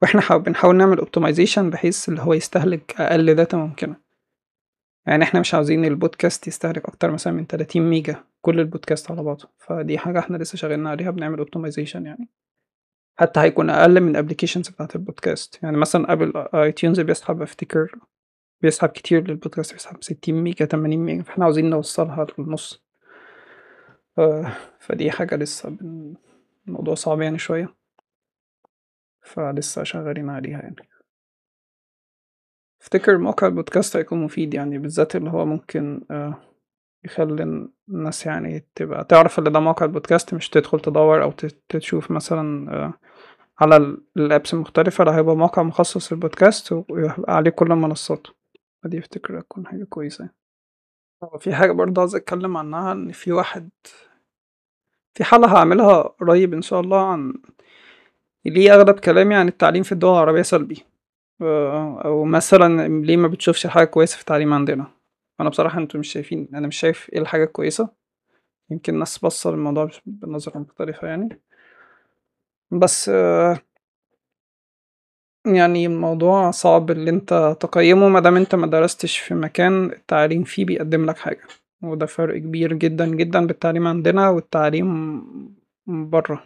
وإحنا 0.02 0.36
بنحاول 0.36 0.76
نعمل 0.76 0.98
optimization 0.98 1.70
بحيث 1.70 2.08
اللي 2.08 2.22
هو 2.22 2.34
يستهلك 2.34 3.00
أقل 3.00 3.34
data 3.34 3.56
ممكنة. 3.56 3.96
يعني 5.06 5.24
إحنا 5.24 5.40
مش 5.40 5.54
عاوزين 5.54 5.84
البودكاست 5.84 6.48
يستهلك 6.48 6.84
أكتر 6.88 7.10
مثلا 7.10 7.32
من 7.32 7.46
30 7.46 7.82
ميجا 7.82 8.24
كل 8.40 8.60
البودكاست 8.60 9.10
على 9.10 9.22
بعضه. 9.22 9.48
فدي 9.58 9.98
حاجة 9.98 10.18
إحنا 10.18 10.36
لسه 10.36 10.56
شغالين 10.56 10.86
عليها 10.86 11.10
بنعمل 11.10 11.38
optimization 11.38 12.06
يعني. 12.06 12.28
حتى 13.18 13.40
هيكون 13.40 13.70
أقل 13.70 14.00
من 14.00 14.10
ال 14.10 14.14
applications 14.14 14.68
بتاعت 14.68 14.96
البودكاست. 14.96 15.62
يعني 15.62 15.76
مثلا 15.76 16.12
Apple 16.12 16.32
iTunes 16.54 17.00
بيسحب 17.00 17.42
افتكر 17.42 17.94
بيسحب 18.60 18.88
كتير 18.88 19.28
للبودكاست 19.28 19.72
بيسحب 19.72 20.02
60 20.02 20.34
ميجا 20.34 20.66
80 20.66 20.98
ميجا 20.98 21.22
فإحنا 21.22 21.44
عاوزين 21.44 21.70
نوصلها 21.70 22.26
للنص. 22.38 22.82
آه، 24.18 24.52
فدي 24.80 25.10
حاجة 25.10 25.36
لسه 25.36 25.76
الموضوع 26.68 26.94
صعب 26.94 27.20
يعني 27.20 27.38
شوية. 27.38 27.74
فلسه 29.22 29.82
شغالين 29.82 30.30
عليها 30.30 30.58
يعني. 30.58 30.76
افتكر 32.82 33.18
موقع 33.18 33.46
البودكاست 33.46 33.96
هيكون 33.96 34.24
مفيد 34.24 34.54
يعني 34.54 34.78
بالذات 34.78 35.16
اللي 35.16 35.30
هو 35.30 35.44
ممكن 35.44 36.00
آه، 36.10 36.34
يخلي 37.04 37.66
الناس 37.88 38.26
يعني 38.26 38.66
تبقى 38.74 39.04
تعرف 39.04 39.38
اللي 39.38 39.50
ده 39.50 39.60
موقع 39.60 39.86
البودكاست 39.86 40.34
مش 40.34 40.50
تدخل 40.50 40.80
تدور 40.80 41.22
أو 41.22 41.32
تشوف 41.68 42.10
مثلا 42.10 42.72
آه، 42.72 42.94
على 43.60 43.96
ال 44.16 44.24
apps 44.24 44.54
المختلفة 44.54 45.04
لا 45.04 45.16
هيبقى 45.16 45.36
موقع 45.36 45.62
مخصص 45.62 46.12
للبودكاست 46.12 46.72
ويبقى 46.72 47.36
عليه 47.36 47.50
كل 47.50 47.72
المنصات. 47.72 48.26
فدي 48.86 48.98
افتكر 48.98 49.38
هتكون 49.40 49.66
حاجة 49.66 49.84
كويسة 49.84 50.28
في 51.38 51.54
حاجة 51.54 51.72
برضه 51.72 52.00
عايز 52.00 52.14
أتكلم 52.14 52.56
عنها 52.56 52.92
إن 52.92 53.12
في 53.12 53.32
واحد 53.32 53.70
في 55.14 55.24
حلقة 55.24 55.56
هعملها 55.58 56.02
قريب 56.02 56.54
إن 56.54 56.62
شاء 56.62 56.80
الله 56.80 57.06
عن 57.06 57.34
ليه 58.44 58.74
أغلب 58.74 58.98
كلامي 59.00 59.34
عن 59.34 59.48
التعليم 59.48 59.82
في 59.82 59.92
الدول 59.92 60.12
العربية 60.12 60.42
سلبي. 60.42 60.84
آه، 61.42 62.00
أو 62.04 62.24
مثلا 62.24 62.88
ليه 62.88 63.16
ما 63.16 63.28
بتشوفش 63.28 63.66
حاجة 63.66 63.84
كويسة 63.84 64.14
في 64.14 64.20
التعليم 64.20 64.52
عندنا. 64.52 64.86
أنا 65.40 65.48
بصراحة 65.48 65.78
أنتوا 65.78 66.00
مش 66.00 66.12
شايفين 66.12 66.48
أنا 66.54 66.66
مش 66.66 66.76
شايف 66.76 67.10
إيه 67.12 67.18
الحاجة 67.18 67.44
الكويسة. 67.44 67.88
يمكن 68.70 68.94
الناس 68.94 69.18
بصة 69.18 69.50
للموضوع 69.50 69.90
بنظرة 70.06 70.58
مختلفة 70.58 71.08
يعني. 71.08 71.40
بس 72.70 73.10
يعني 75.46 75.86
الموضوع 75.86 76.50
صعب 76.50 76.90
اللي 76.90 77.10
انت 77.10 77.56
تقيمه 77.60 78.08
مادام 78.08 78.36
انت 78.36 78.54
ما 78.54 78.66
درستش 78.66 79.18
في 79.18 79.34
مكان 79.34 79.84
التعليم 79.84 80.44
فيه 80.44 80.64
بيقدم 80.64 81.06
لك 81.06 81.16
حاجة. 81.18 81.40
وده 81.82 82.06
فرق 82.06 82.38
كبير 82.38 82.72
جدا 82.72 83.06
جدا 83.06 83.46
بالتعليم 83.46 83.86
عندنا 83.86 84.28
والتعليم 84.30 85.22
برا 85.86 86.42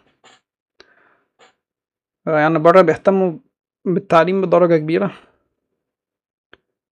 يعني 2.27 2.59
برا 2.59 2.81
بيهتموا 2.81 3.33
بالتعليم 3.85 4.41
بدرجة 4.41 4.77
كبيرة. 4.77 5.11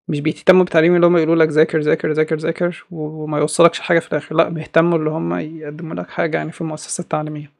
مش 0.07 0.19
بيهتموا 0.21 0.63
بالتعليم 0.63 0.95
اللي 0.95 1.07
هم 1.07 1.17
يقولوا 1.17 1.35
لك 1.35 1.49
ذاكر 1.49 1.79
ذاكر 1.79 2.11
ذاكر 2.11 2.35
ذاكر 2.35 2.85
وما 2.91 3.37
يوصلكش 3.39 3.79
حاجة 3.79 3.99
في 3.99 4.11
الآخر. 4.11 4.35
لأ 4.35 4.49
بيهتموا 4.49 4.97
اللي 4.97 5.09
هم 5.09 5.33
يقدموا 5.33 5.95
لك 5.95 6.09
حاجة 6.09 6.37
يعني 6.37 6.51
في 6.51 6.61
المؤسسة 6.61 7.01
التعليمية. 7.01 7.51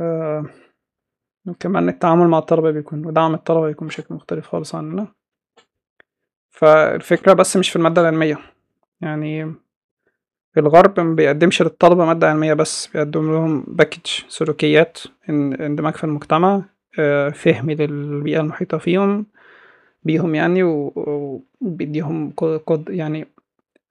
آه. 0.00 0.46
وكمان 1.46 1.88
التعامل 1.88 2.28
مع 2.28 2.38
الطلبة 2.38 2.70
بيكون 2.70 3.06
ودعم 3.06 3.34
الطلبة 3.34 3.66
بيكون 3.66 3.88
بشكل 3.88 4.14
مختلف 4.14 4.46
خالص 4.46 4.74
عننا. 4.74 5.06
فالفكرة 6.50 7.32
بس 7.32 7.56
مش 7.56 7.70
في 7.70 7.76
المادة 7.76 8.00
العلمية. 8.02 8.38
يعني 9.00 9.54
الغرب 10.58 11.00
ما 11.00 11.14
بيقدمش 11.14 11.62
للطلبة 11.62 12.04
مادة 12.04 12.30
علمية 12.30 12.54
بس 12.54 12.86
بيقدم 12.86 13.32
لهم 13.32 13.64
باكج 13.68 14.06
سلوكيات 14.28 14.98
اندماج 15.30 15.94
في 15.94 16.04
المجتمع 16.04 16.62
آه، 16.98 17.28
فهم 17.28 17.70
للبيئة 17.70 18.40
المحيطة 18.40 18.78
فيهم 18.78 19.26
بيهم 20.04 20.34
يعني 20.34 20.62
وبيديهم 21.60 22.32
يعني 22.88 23.28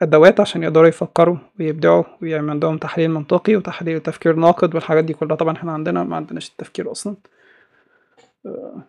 أدوات 0.01 0.39
عشان 0.39 0.63
يقدروا 0.63 0.87
يفكروا 0.87 1.37
ويبدعوا 1.59 2.03
ويعمل 2.21 2.49
عندهم 2.49 2.77
تحليل 2.77 3.11
منطقي 3.11 3.55
وتحليل 3.55 3.99
تفكير 3.99 4.35
ناقد 4.35 4.75
والحاجات 4.75 5.03
دي 5.03 5.13
كلها 5.13 5.35
طبعا 5.35 5.55
إحنا 5.55 5.71
عندنا 5.71 6.03
ما 6.03 6.15
عندناش 6.15 6.49
التفكير 6.49 6.91
أصلا. 6.91 7.15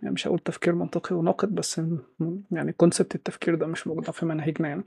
يعني 0.02 0.14
مش 0.14 0.26
هقول 0.26 0.38
تفكير 0.38 0.74
منطقي 0.74 1.16
وناقد 1.16 1.54
بس 1.54 1.80
يعني 2.50 2.72
كونسبت 2.72 3.14
التفكير 3.14 3.54
ده 3.54 3.66
مش 3.66 3.86
موجود 3.86 4.10
في 4.10 4.26
مناهجنا 4.26 4.68
يعني. 4.68 4.84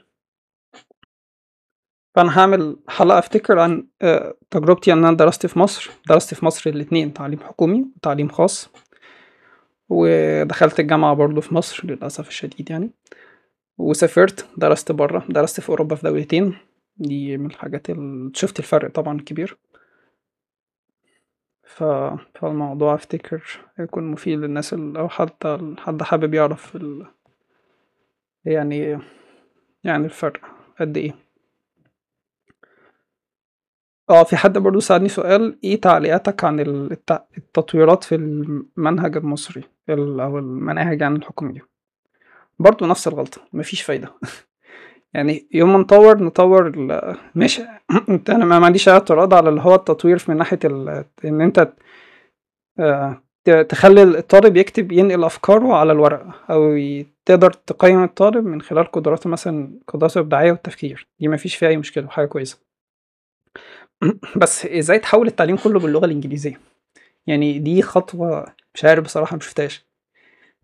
فأنا 2.16 2.40
هعمل 2.40 2.78
حلقة 2.88 3.20
أفتكر 3.20 3.60
عن 3.60 3.88
آه، 4.02 4.36
تجربتي 4.52 4.94
أن 4.94 5.06
أنا 5.06 5.18
درست 5.18 5.46
في 5.46 5.60
مصر. 5.60 5.92
درست 6.10 6.34
في 6.34 6.46
مصر 6.46 6.70
الاتنين 6.70 7.14
تعليم 7.14 7.40
حكومي 7.40 7.86
وتعليم 7.96 8.30
خاص. 8.30 8.70
ودخلت 9.90 10.80
الجامعة 10.80 11.14
برضه 11.14 11.42
في 11.42 11.56
مصر 11.56 11.88
للأسف 11.88 12.28
الشديد 12.28 12.70
يعني. 12.70 12.92
وسافرت 13.78 14.46
درست 14.58 14.92
برا 14.92 15.26
درست 15.30 15.60
في 15.60 15.70
أوروبا 15.70 15.96
في 15.96 16.04
دولتين. 16.04 16.58
دي 16.98 17.38
من 17.38 17.46
الحاجات 17.46 17.90
اللي 17.90 18.32
شفت 18.34 18.60
الفرق 18.60 18.92
طبعا 18.92 19.20
كبير 19.22 19.58
ف... 21.70 21.84
فالموضوع 22.36 22.94
أفتكر 22.96 23.60
هيكون 23.76 24.04
مفيد 24.04 24.40
للناس 24.40 24.74
اللي 24.74 25.00
أو 25.00 25.10
حتى 25.10 25.76
حد 25.78 26.04
حابب 26.04 26.34
يعرف 26.34 26.76
ال... 26.76 27.06
يعني 28.46 29.00
يعني 29.84 30.06
الفرق 30.06 30.42
قد 30.80 30.98
إيه. 30.98 31.16
آه 34.10 34.24
في 34.24 34.38
حد 34.38 34.58
برضو 34.58 34.80
سألني 34.80 35.10
سؤال 35.10 35.60
إيه 35.64 35.82
تعليقاتك 35.82 36.44
عن 36.44 36.60
التطويرات 37.38 38.04
في 38.04 38.16
المنهج 38.16 39.18
المصري 39.18 39.64
أو 39.90 40.38
المناهج 40.40 41.02
يعني 41.02 41.16
الحكومية؟ 41.16 41.68
برضو 42.60 42.86
نفس 42.86 43.08
الغلطة 43.08 43.42
مفيش 43.54 43.82
فايدة. 43.82 44.14
يعني 45.14 45.48
يوم 45.52 45.74
ما 45.74 45.80
نطور 45.80 46.24
نطور 46.24 46.72
مش 47.36 47.62
أنا 48.30 48.46
ما 48.46 48.66
عنديش 48.66 48.90
اعتراض 48.90 49.34
على 49.34 49.50
اللي 49.50 49.62
هو 49.62 49.76
التطوير 49.76 50.24
من 50.28 50.38
ناحية 50.38 50.60
إن 51.26 51.42
انت 51.42 51.74
آه، 52.80 53.22
تخلي 53.70 54.04
الطالب 54.04 54.58
يكتب 54.58 54.92
ينقل 54.92 55.24
أفكاره 55.24 55.74
على 55.74 55.92
الورق 55.92 56.52
أو 56.52 56.78
تقدر 57.26 57.52
تقيم 57.52 58.04
الطالب 58.04 58.46
من 58.46 58.62
خلال 58.62 58.92
قدراته 58.92 59.30
مثلا 59.30 59.80
قدراته 59.88 60.18
الإبداعية 60.18 60.52
والتفكير. 60.52 61.08
دي 61.20 61.28
مفيش 61.28 61.56
فيها 61.56 61.70
أي 61.70 61.78
مشكلة 61.78 62.06
وحاجة 62.06 62.26
كويسة. 62.26 62.60
بس 64.42 64.66
إزاي 64.66 65.00
تحول 65.00 65.28
التعليم 65.28 65.58
كله 65.58 65.80
باللغة 65.80 66.06
الإنجليزية؟ 66.06 66.60
يعني 67.28 67.60
دي 67.60 67.82
خطوة 67.82 68.46
مش 68.76 68.86
عارف 68.86 69.04
بصراحة 69.04 69.38
مشفتهاش 69.38 69.89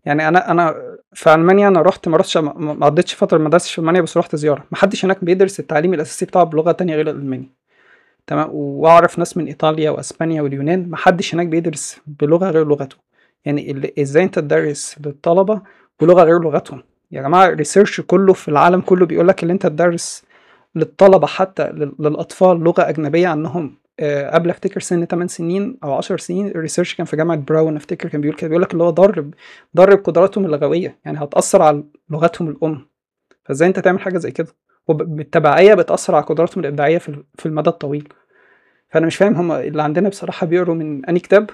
يعني 0.06 0.28
أنا 0.28 0.50
أنا 0.50 0.96
في 1.12 1.34
ألمانيا 1.34 1.68
أنا 1.68 1.82
رحت 1.82 2.08
ما 2.08 2.16
رحتش 2.16 2.36
ما 2.36 2.86
قضيتش 2.86 3.14
فترة 3.14 3.38
ما 3.38 3.48
درستش 3.50 3.72
في 3.74 3.78
ألمانيا 3.78 4.00
بس 4.00 4.16
رحت 4.16 4.36
زيارة. 4.36 4.64
ما 4.70 4.76
حدش 4.76 5.04
هناك 5.04 5.24
بيدرس 5.24 5.60
التعليم 5.60 5.94
الأساسي 5.94 6.24
بتاعه 6.24 6.44
بلغة 6.44 6.72
تانية 6.72 6.94
غير 6.94 7.10
الألماني. 7.10 7.50
تمام؟ 8.26 8.48
وأعرف 8.52 9.18
ناس 9.18 9.36
من 9.36 9.46
إيطاليا 9.46 9.90
وأسبانيا 9.90 10.42
واليونان 10.42 10.90
ما 10.90 10.96
حدش 10.96 11.34
هناك 11.34 11.46
بيدرس 11.46 12.00
بلغة 12.06 12.50
غير 12.50 12.66
لغته 12.66 12.96
يعني 13.44 13.92
إزاي 13.98 14.22
أنت 14.24 14.38
تدرس 14.38 14.96
للطلبة 15.06 15.62
بلغة 16.00 16.22
غير 16.22 16.38
لغتهم؟ 16.38 16.82
يا 17.12 17.22
جماعة 17.22 17.46
ال 17.46 17.52
research 17.52 18.00
كله 18.00 18.32
في 18.32 18.48
العالم 18.48 18.80
كله 18.80 19.06
بيقول 19.06 19.28
لك 19.28 19.44
إن 19.44 19.50
أنت 19.50 19.66
تدرس 19.66 20.24
للطلبة 20.74 21.26
حتى 21.26 21.70
للأطفال 21.98 22.60
لغة 22.60 22.88
أجنبية 22.88 23.28
عنهم. 23.28 23.76
قبل 24.00 24.50
افتكر 24.50 24.80
سن 24.80 25.04
8 25.04 25.28
سنين 25.28 25.78
أو 25.84 25.94
10 25.94 26.16
سنين 26.16 26.46
ال 26.48 26.53
research 26.53 26.94
كان 26.94 27.06
في 27.06 27.16
جامعة 27.16 27.36
براون 27.36 27.76
افتكر 27.76 28.08
كان 28.08 28.20
بيقول 28.20 28.36
كده 28.36 28.48
بيقول 28.48 28.62
لك 28.62 28.72
اللي 28.72 28.84
هو 28.84 28.90
ضرب 28.90 29.34
ضرب 29.76 29.98
قدراتهم 29.98 30.44
اللغويه 30.44 30.98
يعني 31.04 31.18
هتأثر 31.18 31.62
على 31.62 31.84
لغتهم 32.10 32.48
الأم. 32.48 32.88
فإزاي 33.44 33.68
أنت 33.68 33.78
تعمل 33.78 34.00
حاجة 34.00 34.18
زي 34.18 34.30
كده؟ 34.30 34.48
وبالتبعيه 34.88 35.74
بتأثر 35.74 36.14
على 36.14 36.24
قدراتهم 36.24 36.60
الإبداعية 36.64 36.98
في 36.98 37.24
في 37.38 37.46
المدى 37.46 37.70
الطويل. 37.70 38.08
فأنا 38.90 39.06
مش 39.06 39.16
فاهم 39.16 39.34
هم 39.34 39.52
اللي 39.52 39.82
عندنا 39.82 40.08
بصراحة 40.08 40.46
بيقروا 40.46 40.74
من 40.74 41.06
أنهي 41.06 41.20
كتاب 41.20 41.50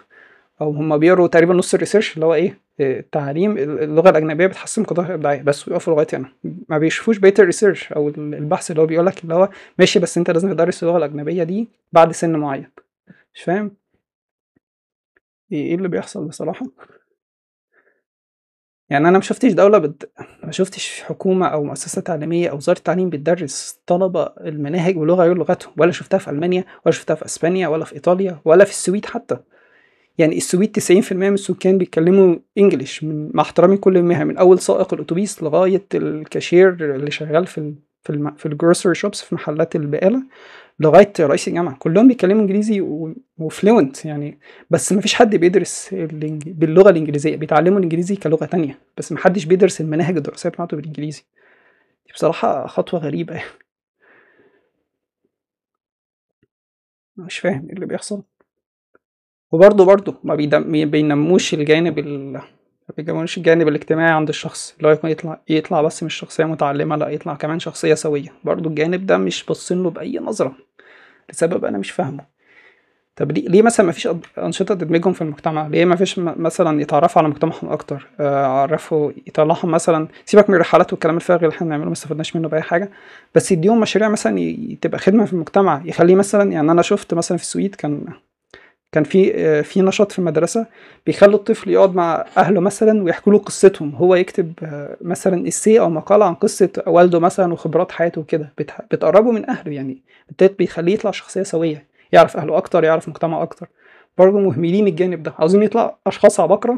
أو 0.61 0.71
هم 0.71 0.99
بيقروا 0.99 1.29
تقريبا 1.29 1.55
نص 1.55 1.75
ال 1.75 1.79
research 1.79 2.15
اللي 2.15 2.27
هو 2.27 2.35
إيه؟ 2.35 2.62
التعليم 2.81 3.59
اللغة 3.59 4.11
الأجنبية 4.11 4.47
بتحسن 4.47 4.85
قدرات 4.85 5.07
الإبداعية 5.09 5.43
بس 5.43 5.69
ويقفوا 5.69 5.93
لغاية 5.95 6.07
هنا. 6.13 6.29
ما 6.69 6.79
بيشوفوش 6.79 7.19
بقية 7.19 7.35
ال 7.39 7.45
research 7.45 7.93
أو 7.93 8.09
البحث 8.09 8.71
اللي 8.71 8.83
هو 8.83 8.87
بيقول 8.87 9.07
لك 9.07 9.23
اللي 9.25 9.35
هو 9.35 9.49
ماشي 9.79 9.99
بس 9.99 10.19
أنت 10.19 10.31
لازم 10.31 10.53
تدرس 10.53 10.83
اللغة 10.83 10.97
الأجنبية 10.99 11.43
دي 11.43 11.69
بعد 11.93 12.13
سن 12.13 12.37
معين. 12.37 12.71
مش 13.35 13.43
فاهم؟ 13.43 13.77
إيه, 15.53 15.67
إيه 15.67 15.75
اللي 15.75 15.89
بيحصل 15.89 16.25
بصراحة؟ 16.25 16.67
يعني 18.91 19.09
أنا 19.09 19.19
ما 19.19 19.25
شفتش 19.25 19.53
دولة 19.53 19.79
بد... 19.79 20.03
ما 20.43 20.53
شفتش 20.53 21.03
حكومة 21.03 21.47
أو 21.47 21.65
مؤسسة 21.65 22.01
تعليمية 22.03 22.49
أو 22.51 22.57
وزارة 22.57 22.79
تعليم 22.79 23.11
بتدرس 23.11 23.81
طلبة 23.87 24.23
المناهج 24.41 24.95
بلغه 24.97 25.23
غير 25.25 25.35
لغتهم 25.35 25.73
ولا 25.79 25.93
شفتها 25.93 26.19
في 26.19 26.31
ألمانيا 26.31 26.65
ولا 26.87 26.95
شفتها 26.95 27.15
في 27.15 27.25
إسبانيا 27.25 27.69
ولا 27.69 27.85
في 27.85 27.95
إيطاليا 27.95 28.41
ولا 28.45 28.65
في 28.65 28.71
السويد 28.71 29.07
حتى. 29.07 29.39
يعني 30.19 30.37
السويد 30.37 30.73
90% 30.73 31.13
من 31.13 31.35
السكان 31.35 31.79
بيتكلموا 31.79 32.37
English 32.59 33.05
من 33.05 33.31
مع 33.35 33.43
احترامي 33.43 33.77
كل 33.77 33.97
المهن 33.97 34.27
من 34.27 34.37
أول 34.37 34.59
سائق 34.59 34.95
الأتوبيس 34.95 35.43
لغاية 35.43 35.87
الكاشير 35.95 36.95
اللي 36.97 37.11
شغال 37.11 37.47
في 37.47 37.75
في 38.03 38.11
الم... 38.11 38.35
في 38.37 38.47
ال 38.47 38.53
grocery 38.53 38.95
shops 38.95 39.23
في 39.23 39.35
محلات 39.35 39.77
البقالة 39.77 40.23
لغاية 40.81 41.13
رئيس 41.21 41.49
الجامعة 41.49 41.77
كلهم 41.79 42.09
بيتكلموا 42.09 42.43
إنجليزي. 42.43 42.81
و 43.39 43.48
fluent 43.48 44.05
يعني 44.05 44.39
بس 44.71 44.93
ما 44.93 45.01
فيش 45.01 45.15
حد 45.15 45.37
بيدرس. 45.37 45.89
باللغة 46.47 46.91
الإنجليزية 46.91 47.37
بيتعلموا 47.37 47.79
الإنجليزي 47.79 48.17
كلغة 48.17 48.45
تانية 48.47 48.79
بس 48.99 49.13
ما 49.13 49.19
حدش 49.19 49.45
بيدرس 49.45 49.81
المناهج 49.81 50.17
الدراسية 50.17 50.49
بتاعته 50.51 50.77
بالإنجليزي 50.77 51.23
دي 52.07 52.13
بصراحة 52.15 52.67
خطوة 52.67 53.01
غريبة 53.01 53.35
يعني 53.35 53.47
مش 57.17 57.39
فاهم 57.39 57.67
إيه 57.67 57.73
اللي 57.75 57.87
بيحصل 57.87 58.23
وبرضه 59.53 59.85
برضه 59.85 60.15
ما. 60.25 60.35
بينموش 60.85 61.55
الجانب 61.55 61.99
ال... 61.99 62.33
ما 62.33 62.43
بينموش 62.97 63.39
الجانب 63.39 63.69
الاجتماعي 63.69 64.11
عند 64.13 64.29
الشخص 64.29 64.75
اللي 64.77 64.89
هو 64.89 64.93
يكون 64.93 65.11
يطلع 65.11 65.41
يطلع 65.49 65.83
بس 65.83 66.03
مش 66.03 66.15
شخصية 66.15 66.45
متعلمة 66.45 66.97
لا 66.97 67.09
يطلع 67.09 67.35
كمان 67.35 67.59
شخصية 67.59 67.95
سوية 67.95 68.33
برضه 68.45 68.71
الجانب 68.71 69.07
ده 69.07 69.19
مش 69.19 69.45
باصين 69.45 69.83
له 69.83 69.91
بأي 69.91 70.19
نظرة 70.19 70.55
لسبب 71.33 71.65
أنا 71.65 71.79
مش 71.79 71.91
فاهمه 71.91 72.25
طب 73.17 73.33
ليه, 73.33 73.49
ليه 73.49 73.63
مثلا 73.63 73.87
ما 73.87 73.93
فيش 73.93 74.09
أنشطة 74.39 74.75
تدمجهم 74.75 75.13
في 75.13 75.23
المجتمع؟ 75.23 75.67
ليه 75.67 75.85
ما 75.85 75.97
فيش 75.97 76.19
مثلا 76.19 76.81
يتعرفوا 76.81 77.23
على 77.23 77.31
مجتمعهم 77.31 77.69
أكتر؟ 77.69 78.09
يعرفوا 78.19 79.13
يطلعهم 79.27 79.71
مثلا 79.71 80.09
سيبك 80.25 80.51
من 80.51 80.57
الرحلات 80.57 80.93
والكلام 80.93 81.17
الفارغ 81.17 81.45
اللي 81.45 81.55
إحنا 81.55 81.67
بنعمله 81.67 81.87
ما 81.87 81.93
استفدناش 81.93 82.37
منه 82.37 82.49
بأي 82.49 82.63
حاجة 82.63 82.91
بس 83.35 83.53
يديهم 83.53 83.81
مشاريع 83.81 84.09
مثلا. 84.09 84.57
تبقى 84.81 84.99
خدمة 84.99 85.25
في 85.25 85.33
المجتمع 85.33 85.83
يخليه 85.85 86.15
مثلا 86.15 86.53
يعني 86.53 86.71
أنا 86.71 86.83
شفت 86.83 87.15
مثلا 87.15 87.39
في 87.39 87.45
السويد 87.45 87.75
كان 87.75 88.05
كان 88.93 89.05
في 89.05 89.63
في 89.63 89.83
نشاط 89.83 90.13
في 90.13 90.19
المدرسة 90.19 90.67
بيخلوا 91.07 91.35
الطفل 91.35 91.71
يقعد 91.71 91.95
مع 91.95 92.25
أهله 92.37 92.61
مثلا 92.61 93.03
ويحكوا 93.03 93.33
له 93.33 93.39
قصتهم. 93.39 93.95
هو 93.95 94.15
يكتب 94.15 94.53
مثلا 95.01 95.49
إسيه 95.49 95.81
أو 95.81 95.91
مقالة 95.91 96.25
عن 96.25 96.35
قصة 96.35 96.83
والده 96.87 97.19
مثلا 97.19 97.53
وخبرات 97.53 97.93
حياته 97.93 98.21
وكده. 98.21 98.53
بتقربه 98.91 99.31
من 99.31 99.51
أهله 99.51 99.73
يعني. 99.73 100.03
بيخليه 100.59 100.95
يطلع 100.95 101.11
شخصية 101.11 101.43
سوية 101.43 101.87
يعرف 102.13 102.37
أهله 102.37 102.57
أكتر 102.57 102.85
يعرف 102.85 103.09
مجتمعه 103.09 103.43
أكتر. 103.43 103.69
برضه 104.19 104.39
مهملين 104.39 104.87
الجانب 104.87 105.23
ده. 105.23 105.33
عاوزين 105.39 105.63
يطلع 105.63 105.99
أشخاص 106.07 106.41
عباقرة 106.41 106.73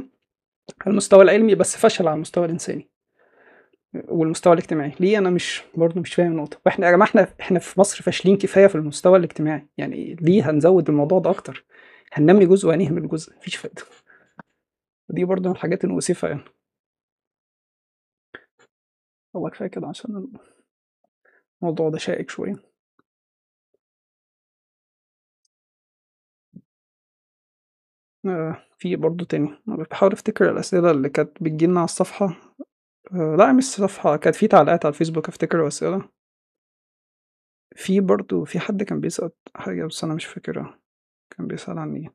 على 0.81 0.93
المستوى 0.93 1.23
العلمي 1.25 1.55
بس 1.55 1.77
فشل 1.77 2.09
على 2.09 2.15
المستوى 2.15 2.45
الإنساني 2.45 2.89
والمستوى 4.09 4.53
الاجتماعي. 4.53 4.93
ليه؟ 5.01 5.19
أنا 5.19 5.31
مش 5.31 5.63
برضه 5.75 6.01
مش 6.01 6.15
فاهم 6.15 6.33
النقطة. 6.33 6.57
وإحنا 6.67 6.87
يا 6.87 6.93
جماعة 6.93 7.09
إحنا 7.09 7.29
إحنا 7.41 7.59
في 7.59 7.81
مصر 7.81 8.03
فاشلين 8.03 8.37
كفاية 8.37 8.67
في 8.67 8.75
المستوى 8.75 9.19
الاجتماعي. 9.19 9.67
يعني 9.79 10.17
ليه 10.21 10.51
هنزود 10.51 10.89
الموضوع 10.89 11.19
ده 11.19 11.31
أكتر؟ 11.31 11.65
هننمي 12.15 12.47
جزء 12.47 12.69
وهنهمل 12.69 13.09
جزء 13.09 13.37
مفيش 13.37 13.57
فايدة. 13.57 13.83
دي 15.09 15.25
برضه 15.25 15.49
من 15.51 15.57
الحاجات 15.57 15.85
المؤسفة 15.85 16.29
يعني. 16.29 16.45
هو 19.37 19.51
كفاية 19.51 19.69
كده 19.69 19.87
عشان 19.89 20.29
الموضوع 21.63 21.89
ده 21.91 21.99
شائك 21.99 22.31
شوية. 22.31 22.75
آه 28.27 28.57
في 28.79 28.97
برضه 28.97 29.25
تاني. 29.25 29.49
بحاول 29.67 30.13
أفتكر 30.13 30.51
الأسئلة 30.51 30.91
اللي 30.91 31.09
كانت 31.09 31.43
بتجيلنا 31.43 31.81
على 31.81 31.85
الصفحة. 31.85 32.37
آه 33.15 33.37
لا 33.39 33.53
مش 33.53 33.65
صفحة 33.65 34.17
كانت 34.17 34.37
في 34.37 34.49
تعليقات 34.49 34.87
على 34.87 34.93
الفيسبوك 34.93 35.29
أفتكر 35.29 35.69
أسئلة 35.69 36.09
في 37.77 38.01
برضه 38.01 38.45
في 38.45 38.59
حد 38.61 38.83
كان 38.83 39.01
بيسأل 39.01 39.31
حاجة 39.57 39.85
بس 39.87 40.05
أنا 40.05 40.15
مش 40.15 40.25
فاكرها. 40.27 40.79
كان 41.37 41.47
بيسأل 41.47 41.79
عن 41.79 41.97
إيه؟ 41.97 42.15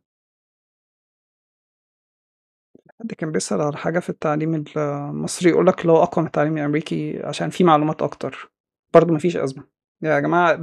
حد 2.99 3.13
كان 3.13 3.31
بيسأل 3.31 3.61
على 3.61 3.77
حاجة 3.77 3.99
في 3.99 4.09
التعليم 4.09 4.63
المصري 4.77 5.49
يقول 5.49 5.67
لك 5.67 5.81
اللي 5.81 5.91
هو 5.91 6.03
أقوى 6.03 6.21
من 6.23 6.27
التعليم 6.27 6.57
الأمريكي 6.57 7.19
عشان 7.23 7.49
فيه 7.49 7.65
معلومات 7.65 8.01
أكتر. 8.01 8.51
برضه 8.93 9.13
مفيش 9.13 9.37
أزمة. 9.37 9.63
يا 10.01 10.19
جماعة 10.19 10.53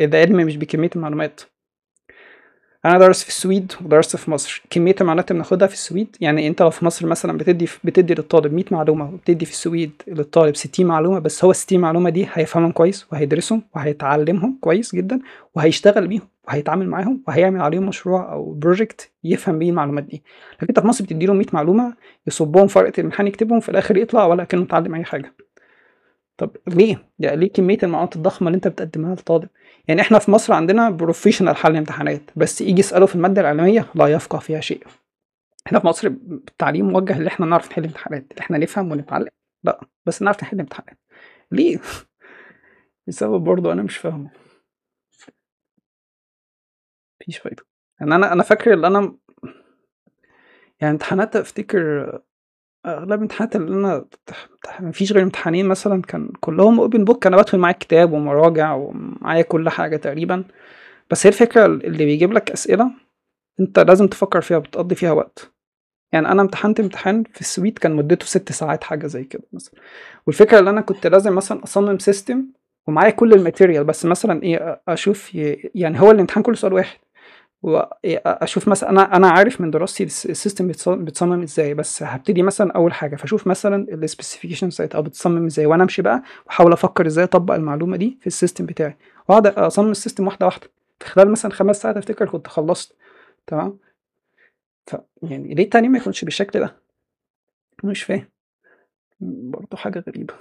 العلم 0.00 0.46
مش 0.46 0.56
بكمية 0.56 0.90
المعلومات. 0.96 1.40
أنا 2.84 2.98
درست 2.98 3.22
في 3.22 3.28
السويد 3.28 3.72
ودرست 3.84 4.16
في 4.16 4.30
مصر. 4.30 4.62
كمية 4.70 4.94
المعلومات 5.00 5.30
اللي 5.30 5.38
بناخدها 5.42 5.68
في 5.68 5.74
السويد 5.74 6.16
يعني 6.20 6.48
أنت 6.48 6.62
لو 6.62 6.70
في 6.70 6.84
مصر 6.84 7.06
مثلا 7.06 7.38
بتدي 7.38 7.68
بتدي 7.84 8.14
للطالب 8.14 8.52
100 8.54 8.64
معلومة 8.70 9.14
وبتدي 9.14 9.44
في 9.44 9.52
السويد 9.52 10.02
للطالب 10.08 10.56
60 10.56 10.86
معلومة 10.86 11.18
بس 11.18 11.44
هو 11.44 11.50
ال 11.50 11.56
60 11.56 11.80
معلومة 11.80 12.10
دي 12.10 12.28
هيفهمهم 12.32 12.72
كويس 12.72 13.06
وهيدرسهم 13.12 13.62
وهيتعلمهم 13.76 14.58
كويس 14.60 14.94
جدا 14.94 15.20
وهيشتغل 15.54 16.06
بيهم 16.06 16.28
وهيتعامل 16.48 16.88
معاهم 16.88 17.22
وهيعمل 17.28 17.60
عليهم 17.60 17.86
مشروع 17.86 18.32
أو 18.32 18.52
project 18.54 19.10
يفهم 19.24 19.58
بيه 19.58 19.70
المعلومات 19.70 20.04
دي. 20.04 20.22
لكن 20.54 20.66
أنت 20.68 20.80
في 20.80 20.86
مصر 20.86 21.04
بتدي 21.04 21.26
له 21.26 21.34
100 21.34 21.46
معلومة 21.52 21.94
يصبهم 22.26 22.66
في 22.66 22.78
ورقه 22.78 22.92
الامتحان 22.98 23.26
يكتبهم 23.26 23.60
في 23.60 23.68
الآخر 23.68 23.96
يطلع 23.96 24.26
ولا 24.26 24.44
كأنه 24.44 24.62
اتعلم 24.62 24.94
أي 24.94 25.04
حاجة. 25.04 25.34
طب 26.38 26.50
ليه؟ 26.66 27.04
يعني 27.18 27.36
ليه 27.36 27.52
كمية 27.52 27.78
المعلومات 27.82 28.16
الضخمة 28.16 28.48
اللي 28.48 28.56
أنت 28.56 28.68
بتقدمها 28.68 29.10
للطالب 29.10 29.48
يعني 29.88 30.00
إحنا 30.00 30.18
في 30.18 30.30
مصر 30.30 30.52
عندنا 30.52 30.90
بروفيشنال 30.90 31.56
حل 31.56 31.76
امتحانات 31.76 32.22
بس 32.36 32.60
يجي 32.60 32.80
يسأله 32.80 33.06
في 33.06 33.14
المادة 33.14 33.40
العلمية 33.40 33.86
لا 33.94 34.06
يفقه 34.06 34.38
فيها 34.38 34.60
شيء. 34.60 34.86
إحنا 35.66 35.78
في 35.80 35.86
مصر 35.86 36.06
التعليم 36.08 36.88
موجه 36.88 37.16
اللي 37.16 37.28
إحنا 37.28 37.46
نعرف 37.46 37.70
نحل 37.70 37.84
امتحانات 37.84 38.26
اللي 38.30 38.40
إحنا 38.40 38.58
نفهم 38.58 38.92
ونتعلم 38.92 39.28
لا 39.64 39.80
بس 40.06 40.22
نعرف 40.22 40.42
نحل 40.42 40.60
امتحانات 40.60 40.98
ليه؟ 41.52 41.80
لسبب 43.08 43.44
برضه 43.44 43.72
أنا 43.72 43.82
مش 43.82 43.96
فاهمه. 43.96 44.30
مفيش 47.22 47.38
فايدة. 47.38 47.62
يعني 48.00 48.14
أنا 48.14 48.32
أنا 48.32 48.42
فاكر 48.42 48.72
اللي 48.72 48.86
أنا 48.86 49.16
يعني 50.80 50.92
امتحانات 50.92 51.36
أفتكر 51.36 51.80
أغلب 52.86 53.12
الامتحانات 53.12 53.56
اللي 53.56 53.76
أنا 53.76 54.04
مفيش 54.80 55.12
غير 55.12 55.22
امتحانين 55.22 55.66
مثلا 55.68 56.02
كان 56.02 56.28
كلهم 56.40 56.80
open 56.80 57.04
book 57.04 57.26
أنا 57.26 57.36
بدخل 57.36 57.58
معايا 57.58 57.76
كتاب 57.80 58.12
ومراجع 58.12 58.74
ومعايا 58.74 59.42
كل 59.42 59.68
حاجة 59.68 59.96
تقريبا. 59.96 60.44
بس 61.10 61.26
هي 61.26 61.30
الفكرة 61.30 61.66
اللي 61.66 62.04
بيجيب 62.04 62.32
لك 62.32 62.50
أسئلة 62.50 62.90
أنت 63.60 63.78
لازم 63.78 64.06
تفكر 64.06 64.40
فيها 64.40 64.58
بتقضي 64.58 64.94
فيها 64.94 65.12
وقت. 65.12 65.52
يعني 66.12 66.28
أنا 66.28 66.42
امتحنت 66.42 66.80
امتحان 66.80 67.24
في 67.32 67.40
السويد 67.40 67.78
كان 67.78 67.96
مدته 67.96 68.26
ست 68.26 68.52
ساعات 68.52 68.84
حاجة 68.84 69.06
زي 69.06 69.24
كده 69.24 69.42
مثلا. 69.52 69.74
والفكرة 70.26 70.58
اللي 70.58 70.70
أنا 70.70 70.80
كنت 70.80 71.06
لازم 71.06 71.34
مثلا 71.34 71.64
أصمم 71.64 71.98
system 71.98 72.44
ومعايا 72.86 73.10
كل 73.10 73.32
ال 73.32 73.37
material. 73.37 73.84
بس 73.84 74.06
مثلا 74.06 74.42
إيه 74.42 74.82
أشوف 74.88 75.34
يعني 75.74 76.00
هو 76.00 76.10
الامتحان 76.10 76.42
كله 76.42 76.54
سؤال 76.54 76.72
واحد. 76.72 76.98
واشوف 77.62 78.68
مثلا 78.68 78.90
أنا 78.90 79.16
أنا 79.16 79.28
عارف 79.30 79.60
من 79.60 79.70
دراستي 79.70 80.04
ال 80.04 80.13
system 80.13 80.66
بيتصمم 80.86 81.42
إزاي 81.42 81.74
بس 81.74 82.02
هبتدي 82.02 82.42
مثلا 82.42 82.72
أول 82.72 82.92
حاجة 82.92 83.16
فأشوف 83.16 83.46
مثلا 83.46 83.94
ال 83.94 83.99
specification 83.99 84.70
sheet 84.70 84.94
أو 84.94 85.02
بتصمم 85.02 85.46
إزاي 85.46 85.66
وأنا 85.66 85.82
أمشي 85.82 86.02
بقى 86.02 86.22
وأحاول 86.46 86.72
أفكر 86.72 87.06
إزاي 87.06 87.24
أطبق 87.24 87.54
المعلومة 87.54 87.96
دي 87.96 88.18
في 88.20 88.26
ال 88.26 88.32
system 88.32 88.66
بتاعي. 88.66 88.96
وأقعد 89.28 89.46
أصمم 89.46 89.90
ال 89.90 89.95
system 89.95 90.26
واحدة 90.26 90.46
واحدة. 90.46 90.68
في 91.00 91.06
خلال 91.08 91.30
مثلا 91.32 91.52
خمس 91.52 91.76
ساعات 91.82 91.96
أفتكر 91.96 92.28
كنت 92.28 92.46
خلصت. 92.48 92.96
تمام؟ 93.46 93.78
ف 94.86 94.96
يعني 95.22 95.54
ليه 95.54 95.64
التعليم 95.64 95.92
ما 95.92 95.98
يكونش 95.98 96.24
بالشكل 96.24 96.60
ده؟ 96.60 96.76
مش 97.84 98.02
فاهم. 98.02 98.28
برضه 99.20 99.76
حاجة 99.76 100.04
غريبة. 100.08 100.34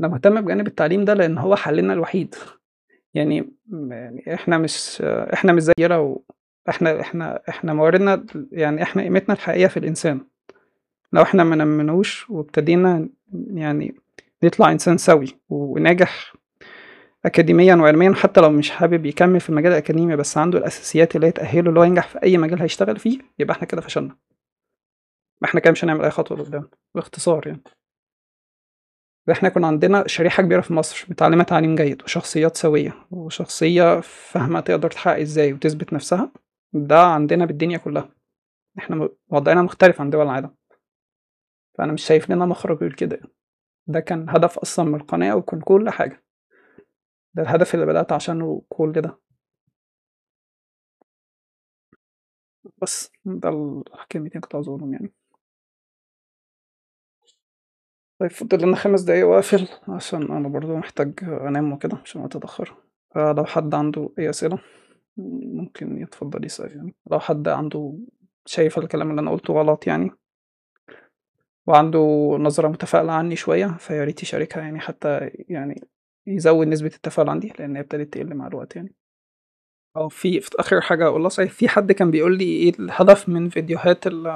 أنا 0.00 0.08
مهتم 0.08 0.40
بجانب 0.40 0.66
التعليم 0.66 1.04
ده 1.04 1.14
لأن 1.14 1.38
هو 1.38 1.56
حلنا 1.56 1.92
الوحيد 1.92 2.34
يعني 3.14 3.52
يعني 3.72 4.34
إحنا 4.34 4.58
مش 4.58 5.02
إحنا 5.02 5.52
مش 5.52 5.62
زي 5.62 5.72
و 5.90 6.24
إحنا 6.68 7.00
إحنا 7.00 7.42
إحنا 7.48 7.74
مواردنا 7.74 8.26
يعني 8.52 8.82
إحنا 8.82 9.02
قيمتنا 9.02 9.34
الحقيقية 9.34 9.66
في 9.66 9.76
الإنسان 9.76 10.20
لو 11.12 11.22
إحنا 11.22 11.44
ما 11.44 11.56
نمّيناهوش 11.56 12.30
وابتدينا 12.30 13.08
يعني 13.54 13.94
نطلع 14.44 14.72
إنسان 14.72 14.98
سوي 14.98 15.26
وناجح 15.48 16.34
أكاديميًا 17.24 17.74
وعلميًا 17.74 18.14
حتى 18.14 18.40
لو 18.40 18.50
مش 18.50 18.70
حابب 18.70 19.06
يكمّل 19.06 19.40
في 19.40 19.50
المجال 19.50 19.72
الأكاديمي 19.72 20.16
بس 20.16 20.38
عنده 20.38 20.58
الأساسيات 20.58 21.16
اللي 21.16 21.26
هي 21.26 21.30
تأهّله 21.32 21.68
اللي 21.68 21.80
هو 21.80 21.84
ينجح 21.84 22.08
في 22.08 22.22
أي 22.22 22.38
مجال 22.38 22.62
هيشتغل 22.62 22.98
فيه 22.98 23.18
يبقى 23.38 23.56
إحنا 23.56 23.66
كده 23.66 23.80
فشلنا. 23.80 24.16
إحنا 25.44 25.60
كده 25.60 25.70
مش 25.70 25.84
هنعمل 25.84 26.04
أي 26.04 26.10
خطوة 26.10 26.38
لقدّام 26.38 26.68
باختصار 26.94 27.46
يعني. 27.46 27.62
إحنا 29.32 29.48
يكون 29.48 29.64
عندنا 29.64 30.06
شريحة 30.06 30.42
كبيرة 30.42 30.60
في 30.60 30.72
مصر 30.74 31.06
متعلمة 31.10 31.44
تعليم 31.44 31.74
جيد 31.74 32.02
وشخصيات 32.02 32.56
سوية 32.56 32.94
وشخصية 33.10 34.00
فاهمة 34.00 34.60
تقدر 34.60 34.90
تحقق 34.90 35.20
إزاي 35.20 35.52
وتثبت 35.52 35.92
نفسها 35.92 36.32
ده 36.72 37.00
عندنا 37.02 37.44
بالدنيا 37.44 37.78
كلها 37.78 38.10
إحنا 38.78 38.96
م 38.96 39.08
وضعنا 39.28 39.62
مختلف 39.62 40.00
عن 40.00 40.10
دول 40.10 40.22
العالم. 40.22 40.54
فأنا 41.78 41.92
مش 41.92 42.02
شايف 42.06 42.30
لنا 42.30 42.46
مخرج 42.46 42.78
غير 42.78 42.94
كده 42.94 43.20
ده 43.86 44.00
كان 44.00 44.30
هدف 44.30 44.58
أصلًا 44.58 44.84
من 44.84 44.94
القناة 45.00 45.36
وكان 45.36 45.60
كل 45.60 45.90
حاجة. 45.90 46.24
ده 47.34 47.42
الهدف 47.42 47.74
اللي 47.74 47.86
بدأت 47.86 48.12
عشانه 48.12 48.62
كل 48.68 48.92
ده. 48.92 49.20
بس 52.82 53.12
ده 53.24 53.48
الكلمتين 54.02 54.40
كنت 54.40 54.54
عاوز 54.54 54.68
يعني. 54.68 55.12
طيب 58.20 58.30
فاضل 58.30 58.62
لنا 58.66 58.76
خمس 58.76 59.00
دقايق 59.02 59.26
وأقفل 59.26 59.68
عشان 59.88 60.22
أنا 60.22 60.48
برضه 60.48 60.76
محتاج 60.76 61.12
أنام 61.22 61.72
وكده 61.72 61.96
عشان 62.04 62.24
اتأخر. 62.24 62.74
فلو 63.14 63.44
حد 63.44 63.74
عنده 63.74 64.10
أي 64.18 64.30
أسئلة 64.30 64.58
ممكن 65.16 66.02
يتفضل 66.02 66.44
يسأل 66.44 66.76
يعني. 66.76 66.94
لو 67.10 67.20
حد 67.20 67.48
عنده 67.48 67.98
شايف 68.46 68.78
الكلام 68.78 69.10
اللي 69.10 69.20
أنا 69.20 69.30
قلته 69.30 69.54
غلط 69.54 69.86
يعني 69.86 70.10
وعنده 71.66 71.98
نظرة 72.40 72.68
متفائلة 72.68 73.12
عني 73.12 73.36
شوية 73.36 73.66
فياريت 73.78 74.22
يشاركها 74.22 74.60
يعني 74.62 74.80
حتى 74.80 75.30
يعني 75.48 75.88
يزود 76.26 76.66
نسبة 76.66 76.90
التفاؤل 76.94 77.28
عندي 77.28 77.52
لأن 77.58 77.76
هي 77.76 77.82
ابتدت 77.82 78.14
تقل 78.14 78.34
مع 78.34 78.46
الوقت 78.46 78.76
يعني. 78.76 78.94
أو 79.96 80.08
في 80.08 80.40
في 80.40 80.50
آخر 80.58 80.80
حاجة 80.80 81.06
أقولها 81.06 81.28
صحيح 81.28 81.52
في 81.52 81.68
حد 81.68 81.92
كان 81.92 82.10
بيقول 82.10 82.38
لي 82.38 82.44
إيه 82.44 82.72
الهدف 82.78 83.28
من 83.28 83.48
فيديوهات 83.48 84.06
ال 84.06 84.26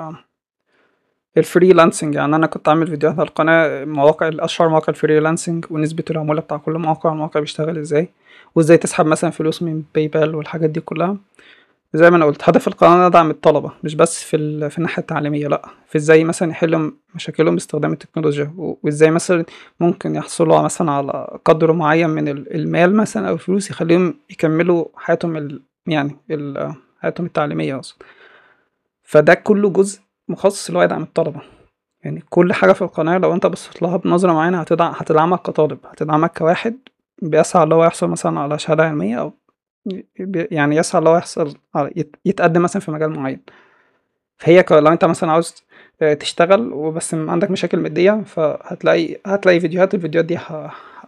ال 1.37 1.43
freelancing 1.43 2.15
يعني 2.15 2.37
أنا 2.37 2.47
كنت 2.47 2.69
عامل 2.69 2.87
فيديوهات 2.87 3.19
على 3.19 3.29
القناة 3.29 3.85
مواقع 3.85 4.31
أشهر 4.41 4.69
مواقع 4.69 4.87
ال 4.89 4.95
freelancing 4.95 5.65
ونسبة 5.71 6.05
العمولة 6.11 6.41
بتاع 6.41 6.57
كل 6.57 6.73
موقع 6.73 7.13
الموقع 7.13 7.41
بيشتغل 7.41 7.79
إزاي 7.79 8.09
وإزاي 8.55 8.77
تسحب 8.77 9.07
مثلا 9.07 9.31
فلوس 9.31 9.63
من 9.63 9.83
PayPal 9.95 10.35
والحاجات 10.35 10.71
دي 10.71 10.81
كلها 10.81 11.17
زي 11.95 12.11
ما 12.11 12.17
أنا 12.17 12.25
قلت 12.25 12.49
هدف 12.49 12.69
القناة 12.69 13.09
ندعم 13.09 13.31
الطلبة 13.31 13.73
مش 13.85 13.95
بس 13.95 14.23
في. 14.25 14.71
في 14.71 14.79
الناحية 14.79 15.01
التعليمية 15.03 15.49
لأ 15.49 15.63
في 15.89 15.99
إزاي 15.99 16.25
مثلا 16.25 16.51
يحلوا 16.51 16.91
مشاكلهم 17.15 17.55
باستخدام 17.55 17.93
التكنولوجيا 17.93 18.55
و- 18.57 18.79
وإزاي 18.83 19.11
مثلا 19.11 19.45
ممكن 19.81 20.15
يحصلوا 20.15 20.61
مثلا 20.63 20.91
على 20.93 21.39
قدر 21.45 21.73
معين 21.73 22.11
من 22.11 22.29
ال- 22.29 22.55
المال 22.55 22.97
مثلا 22.97 23.29
أو 23.29 23.35
الفلوس 23.35 23.71
يخليهم 23.71 24.15
يكملوا 24.31 24.85
حياتهم 24.97 25.37
ال... 25.37 25.63
يعني 25.87 26.17
ال... 26.31 26.75
حياتهم 27.01 27.27
التعليمية 27.27 27.79
أصلا 27.81 27.99
فده 29.03 29.35
كله 29.35 29.71
جزء 29.71 30.01
مخصص 30.29 30.67
اللي 30.67 30.79
هو 30.79 30.83
يدعم 30.83 31.03
الطلبة. 31.03 31.41
يعني 32.05 32.23
كل 32.31 32.53
حاجة 32.53 32.73
في 32.73 32.83
القناة 32.83 33.19
لو 33.19 33.35
انت 33.35 33.47
بصيت 33.47 33.83
لها 33.83 33.97
بنظرة 33.97 34.33
معينة 34.33 34.61
هتدعم 34.61 34.93
هتدعمك 34.97 35.43
كطالب. 35.43 35.79
هتدعمك 35.91 36.39
كواحد 36.39 36.77
بيسعى 37.23 37.65
اللي 37.65 37.75
هو 37.75 37.85
يحصل 37.85 38.09
مثلا 38.09 38.41
على 38.41 38.59
شهادة 38.59 38.85
علمية 38.85 39.21
أو 39.21 39.33
يعني 40.51 40.77
يسعى 40.77 40.99
اللي 40.99 41.11
هو 41.11 41.17
يحصل 41.17 41.55
يتقدم 42.25 42.63
مثلا 42.63 42.83
في 42.83 42.91
مجال 42.91 43.11
معين. 43.11 43.41
فهي 44.39 44.65
لو 44.71 44.93
انت 44.93 45.05
مثلا 45.05 45.33
عاوز 45.33 45.65
تشتغل 46.21 46.73
وبس 46.73 47.15
عندك 47.15 47.51
مشاكل 47.51 47.79
مادية 47.79 48.23
فهتلاقي 48.27 49.17
هتلاقي 49.27 49.61
فيديوهات. 49.61 49.95
الفيديوهات 49.95 50.27
دي 50.27 50.39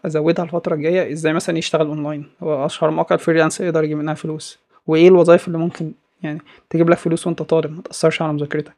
هزودها 0.04 0.44
الفترة 0.44 0.74
الجاية. 0.74 1.12
إزاي 1.12 1.32
مثلا 1.32 1.58
يشتغل 1.58 1.86
أونلاين؟ 1.86 2.26
هو 2.42 2.66
أشهر 2.66 2.90
موقع 2.90 3.14
ال 3.14 3.19
freelance 3.19 3.60
يقدر 3.60 3.84
يجيب 3.84 3.98
منها 3.98 4.14
فلوس. 4.14 4.58
وإيه 4.86 5.08
الوظائف 5.08 5.46
اللي 5.46 5.58
ممكن 5.58 5.92
يعني 6.22 6.40
تجيب 6.70 6.90
لك 6.90 6.98
فلوس 6.98 7.26
وانت 7.26 7.42
طالب؟ 7.42 7.72
ما 7.76 7.82
تأثرش 7.82 8.22
على 8.22 8.32
مذاكرتك. 8.32 8.74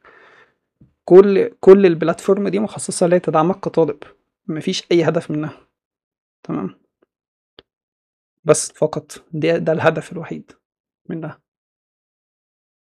كل 1.09 1.51
كل 1.61 1.87
ال 1.87 1.93
platform 1.93 2.48
دي 2.49 2.59
مخصصة 2.59 3.07
ليه 3.07 3.19
تدعمك 3.19 3.61
كطالب. 3.61 3.99
مفيش 4.47 4.87
أي 4.92 5.05
هدف 5.05 5.31
منها. 5.31 5.51
تمام؟ 6.42 6.75
بس 8.45 8.73
فقط. 8.73 9.25
ده, 9.33 9.57
ده 9.59 9.73
الهدف 9.73 10.12
الوحيد 10.12 10.53
منها. 11.09 11.40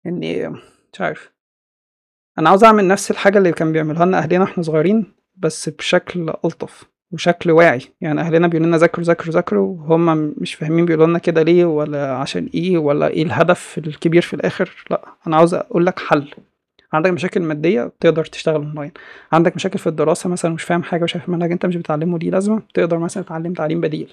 إني 0.07 0.49
مش 0.49 1.01
عارف. 1.01 1.33
أنا 2.39 2.49
عاوز 2.49 2.65
أعمل 2.65 2.89
نفس 2.89 3.11
الحاجة 3.11 3.39
اللي 3.39 3.53
كان 3.53 3.73
بيعملوها 3.73 4.07
لنا 4.07 4.19
أهلنا 4.19 4.41
وإحنا 4.41 4.63
صغيرين 4.63 5.15
بس 5.37 5.69
بشكل 5.69 6.31
ألطف 6.45 6.85
وشكل 7.13 7.51
واعي. 7.51 7.81
يعني 8.01 8.21
أهلنا 8.21 8.47
بيقولوا 8.47 8.69
لنا 8.69 8.77
ذاكروا 8.77 9.05
ذاكروا 9.05 9.35
ذاكروا 9.35 9.77
وهم 9.77 10.35
مش 10.39 10.55
فاهمين 10.55 10.87
بيقولوا 10.87 11.07
لنا 11.07 11.19
كده 11.19 11.43
ليه 11.43 11.65
ولا 11.65 12.17
عشان 12.17 12.51
إيه 12.55 12.79
ولا 12.79 13.09
إيه 13.09 13.23
الهدف 13.23 13.79
الكبير 13.79 14.23
في 14.23 14.35
الآخر. 14.35 14.85
لأ 14.91 15.17
أنا 15.27 15.37
عاوز 15.37 15.55
أقول 15.55 15.87
لك 15.87 15.99
حل. 15.99 16.35
عندك 16.93 17.11
مشاكل 17.11 17.43
مادية 17.43 17.93
تقدر 18.01 18.25
تشتغل 18.25 18.55
أونلاين. 18.55 18.93
عندك 19.33 19.57
مشاكل 19.57 19.79
في 19.79 19.87
الدراسة 19.87 20.29
مثلا 20.31 20.55
مش 20.55 20.63
فاهم 20.63 20.83
حاجة 20.83 21.03
وشايف 21.03 21.29
منهج 21.29 21.53
أنت 21.53 21.67
مش 21.67 21.77
بتعلمه 21.77 22.19
ليه 22.19 22.31
لازمة. 22.31 22.63
تقدر 22.75 22.99
مثلا 22.99 23.23
تتعلم 23.23 23.53
تعليم 23.53 23.81
بديل. 23.81 24.13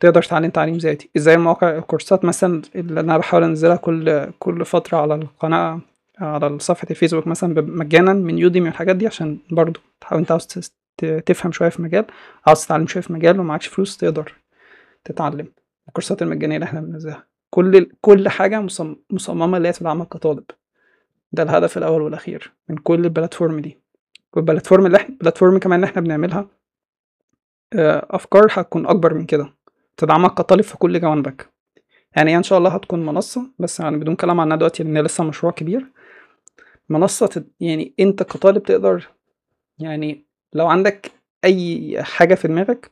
تقدر 0.00 0.22
تتعلم 0.22 0.50
تعليم 0.50 0.76
ذاتي. 0.76 1.10
إزاي 1.16 1.36
مواقع 1.36 1.78
الكورسات 1.78 2.24
مثلا 2.24 2.62
اللي 2.74 3.00
أنا 3.00 3.18
بحاول 3.18 3.44
أنزلها 3.44 3.76
كل 3.76 4.30
كل 4.38 4.64
فترة 4.64 4.98
على 4.98 5.14
القناة 5.14 5.80
على 6.18 6.58
صفحة 6.58 6.86
الفيسبوك 6.90 7.26
مثلا 7.26 7.60
مجانا 7.60 8.12
من 8.12 8.38
يوديمي 8.38 8.66
والحاجات 8.68 8.96
دي 8.96 9.06
عشان 9.06 9.38
برضو 9.50 9.80
أنت 10.12 10.30
عاوز 10.30 10.46
تفهم 11.26 11.52
شوية 11.52 11.68
في 11.68 11.82
مجال. 11.82 12.04
عاوز 12.46 12.64
تتعلم 12.66 12.86
شوية 12.86 13.02
في 13.02 13.12
مجال 13.12 13.40
ومعكش 13.40 13.66
فلوس 13.66 13.96
تقدر 13.96 14.32
تتعلم. 15.04 15.46
الكورسات 15.88 16.22
المجانية 16.22 16.56
اللي 16.56 16.64
إحنا 16.64 16.80
بننزلها. 16.80 17.26
كل 17.50 17.90
كل 18.00 18.28
حاجة 18.28 18.60
مصم- 18.60 18.96
مصممة 19.10 19.56
اللي 19.56 19.68
هي 19.68 19.72
تدعمك 19.72 20.08
كطالب. 20.08 20.44
ده 21.32 21.42
الهدف 21.42 21.78
الأول 21.78 22.02
والأخير 22.02 22.52
من 22.68 22.76
كل 22.76 23.04
البلاتفورم 23.04 23.60
دي. 23.60 23.78
والبلاتفورم 24.32 24.86
اللي 24.86 24.96
إحنا 24.96 25.08
البلاتفورم 25.08 25.58
كمان 25.58 25.76
اللي 25.80 25.90
إحنا 25.90 26.02
بنعملها 26.02 26.48
آه، 27.72 28.06
أفكار 28.10 28.46
هتكون 28.50 28.86
أكبر 28.86 29.14
من 29.14 29.26
كده. 29.26 29.54
تدعمك 29.96 30.34
كطالب 30.34 30.60
في 30.62 30.76
كل 30.78 31.00
جوانبك. 31.00 31.50
يعني 32.16 32.36
إن 32.36 32.42
شاء 32.42 32.58
الله 32.58 32.70
هتكون 32.70 33.06
منصة 33.06 33.50
بس 33.58 33.80
يعني 33.80 33.96
بدون 33.98 34.16
كلام 34.16 34.40
عنها 34.40 34.56
دلوقتي 34.56 34.82
هي 34.84 35.02
لسه 35.02 35.24
مشروع 35.24 35.52
كبير. 35.52 35.86
منصة 36.88 37.26
تد- 37.26 37.50
يعني 37.60 37.94
أنت 38.00 38.22
كطالب 38.22 38.62
تقدر 38.62 39.08
يعني 39.78 40.26
لو 40.52 40.66
عندك 40.68 41.10
أي 41.44 41.96
حاجة 42.02 42.34
في 42.34 42.48
دماغك 42.48 42.90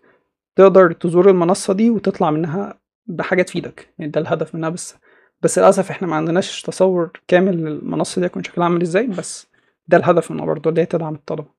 تقدر 0.57 0.93
تزور 0.93 1.31
المنصة 1.31 1.75
دي 1.75 1.91
وتطلع 1.91 2.31
منها 2.31 2.81
بحاجة 3.07 3.43
تفيدك. 3.43 3.95
يعني 3.99 4.11
ده 4.11 4.21
الهدف 4.21 4.55
منها 4.55 4.69
بس. 4.69 4.95
بس 5.43 5.59
للأسف 5.59 5.91
إحنا 5.91 6.09
ما 6.09 6.17
عندناش 6.17 6.63
تصور 6.63 7.11
كامل 7.29 7.57
للمنصة 7.65 8.21
دي 8.21 8.27
يكون 8.27 8.45
شكلها 8.45 8.67
عامل 8.67 8.83
إزاي 8.83 9.07
بس 9.07 9.47
ده 9.89 9.97
الهدف 9.97 10.31
منها 10.31 10.47
برضه 10.47 10.71
اللي 10.71 10.81
هي 10.81 10.87
تدعم 10.87 11.15
الطلبة. 11.15 11.59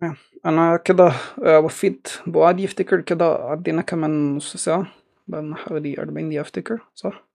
تمام. 0.00 0.16
أنا 0.46 0.76
كده 0.76 1.12
آه، 1.44 1.58
وفيت 1.60 2.08
بوعدي 2.26 2.64
افتكر 2.64 3.00
كده 3.00 3.24
عدينا 3.34 3.82
كمان 3.82 4.36
نص 4.36 4.56
ساعة. 4.56 4.86
بقالنا 5.28 5.56
حوالي 5.56 5.98
أربعين 5.98 6.28
دقيقة 6.28 6.40
أفتكر 6.42 6.80
صح؟ 6.94 7.26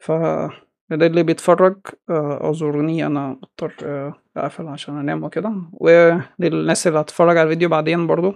ف 0.00 0.10
اللي 0.92 1.22
بيتفرج 1.22 1.80
آه، 2.10 2.44
اعذروني 2.44 3.06
أنا 3.06 3.28
مضطر 3.28 3.74
آه، 4.36 4.40
أقفل 4.40 4.66
عشان 4.66 4.98
أنام 4.98 5.24
وكده. 5.24 5.52
وللناس 5.72 6.86
اللي 6.86 7.00
هتتفرج 7.00 7.36
على 7.36 7.42
الفيديو 7.42 7.68
بعدين 7.68 8.06
برضه 8.06 8.34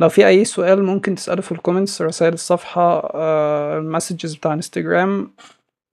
لو 0.00 0.08
في 0.08 0.26
أي 0.26 0.44
سؤال 0.44 0.84
ممكن 0.84 1.14
تسأله 1.14 1.42
في 1.42 1.52
ال 1.52 1.58
comments 1.58 2.02
رسائل 2.02 2.32
الصفحة 2.32 3.10
آه، 3.14 3.78
ال 3.78 3.84
messages 3.84 4.34
بتاع 4.34 4.52
انستجرام 4.52 5.30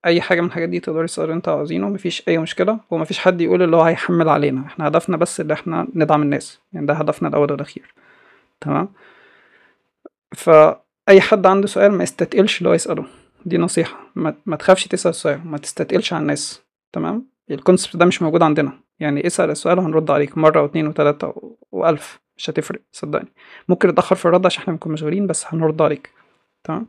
أي 0.05 0.21
حاجة 0.21 0.41
من 0.41 0.47
الحاجات 0.47 0.69
دي 0.69 0.79
تقدروا 0.79 1.05
تسألوا 1.05 1.33
أنتوا 1.35 1.53
عاوزينه 1.53 1.89
مفيش 1.89 2.23
أي 2.27 2.37
مشكلة. 2.37 2.79
ومفيش 2.91 3.19
حد 3.19 3.41
يقول 3.41 3.61
اللي 3.61 3.75
هو 3.75 3.81
هيحمل 3.81 4.29
علينا. 4.29 4.65
إحنا 4.65 4.87
هدفنا 4.87 5.17
بس 5.17 5.41
اللي 5.41 5.53
إحنا 5.53 5.87
ندعم 5.95 6.21
الناس. 6.21 6.59
يعني 6.73 6.85
ده 6.85 6.93
هدفنا 6.93 7.29
الأول 7.29 7.51
والأخير. 7.51 7.93
تمام؟ 8.61 8.89
فأي 10.35 11.21
حد 11.21 11.45
عنده 11.45 11.67
سؤال 11.67 11.91
ما 11.91 12.03
يستتقلش 12.03 12.57
اللي 12.57 12.69
هو 12.69 12.73
يسأله. 12.73 13.05
دي 13.45 13.57
نصيحة. 13.57 13.97
ما, 14.15 14.55
تخافش 14.55 14.87
تسأل 14.87 15.15
سؤال. 15.15 15.47
ما 15.47 15.57
تستتقلش 15.57 16.13
على 16.13 16.21
الناس. 16.21 16.61
تمام؟ 16.93 17.25
الكونسبت 17.51 17.95
ده 17.97 18.05
مش 18.05 18.21
موجود 18.21 18.43
عندنا. 18.43 18.79
يعني 18.99 19.27
اسأل 19.27 19.49
السؤال 19.49 19.79
وهنرد 19.79 20.11
عليك. 20.11 20.37
مرة 20.37 20.61
واتنين 20.61 20.87
وتلاتة 20.87 21.57
وألف. 21.71 22.19
مش 22.37 22.49
هتفرق 22.49 22.81
صدقني. 22.91 23.33
ممكن 23.69 23.89
نتأخر 23.89 24.15
في 24.15 24.25
الرد 24.25 24.45
عشان 24.45 24.61
إحنا 24.61 24.73
بنكون 24.73 24.91
مشغولين 24.91 25.27
بس 25.27 25.45
هنرد 25.47 25.81
عليك. 25.81 26.09
تمام؟ 26.63 26.87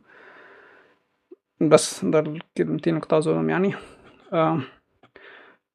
بس 1.61 2.05
ده 2.05 2.19
الكلمتين 2.19 2.93
اللي 2.93 3.01
كنت 3.01 3.13
عاوز 3.13 3.27
يعني. 3.27 3.73
آه 4.33 4.55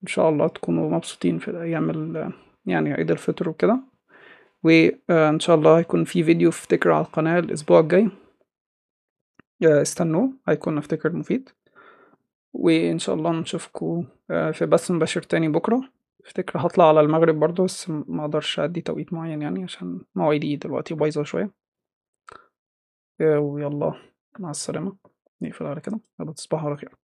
إن 0.03 0.07
شاء 0.07 0.29
الله 0.29 0.49
تكونوا 0.49 0.90
مبسوطين 0.90 1.38
في 1.38 1.49
الأيام 1.49 1.90
ال- 1.90 2.33
يعني 2.66 2.92
عيد 2.92 3.11
الفطر 3.11 3.49
وكده. 3.49 3.81
وان 4.62 5.40
شاء 5.40 5.57
الله 5.57 5.79
هيكون 5.79 6.05
في 6.05 6.25
فيديو 6.25 6.49
افتكر 6.49 6.92
على 6.92 7.05
القناة 7.05 7.38
الأسبوع 7.38 7.81
الجاي. 7.81 8.09
آه، 9.64 9.83
استنوه. 9.83 10.33
هيكون 10.49 10.79
افتكر 10.79 11.12
مفيد. 11.12 11.49
وإن 12.53 12.99
شاء 12.99 13.15
الله 13.15 13.33
نشوفكم 13.33 14.07
آه، 14.31 14.51
في 14.51 14.67
بث 14.67 14.91
مباشر 14.91 15.23
تاني 15.23 15.49
بكرة. 15.49 15.83
افتكر 16.27 16.67
هطلع 16.67 16.88
على 16.88 17.01
المغرب 17.01 17.41
برضه 17.41 17.65
بس 17.65 17.91
ما 17.91 18.20
أقدرش 18.24 18.61
أدي 18.61 18.81
توقيت 18.81 19.12
معين 19.12 19.43
يعني 19.43 19.64
عشان 19.64 20.01
مواعيدي 20.14 20.57
دلوقتي 20.57 20.95
بايظة 20.95 21.22
شوية. 21.22 21.51
آه، 23.20 23.39
ويلا 23.39 23.95
مع 24.39 24.51
السلامة. 24.51 24.97
نقفل 25.43 25.66
على 25.66 25.81
كده. 25.81 26.01
يلا 26.20 26.33
تصبحوا 26.33 26.68
على 26.68 26.76
خير. 26.76 27.01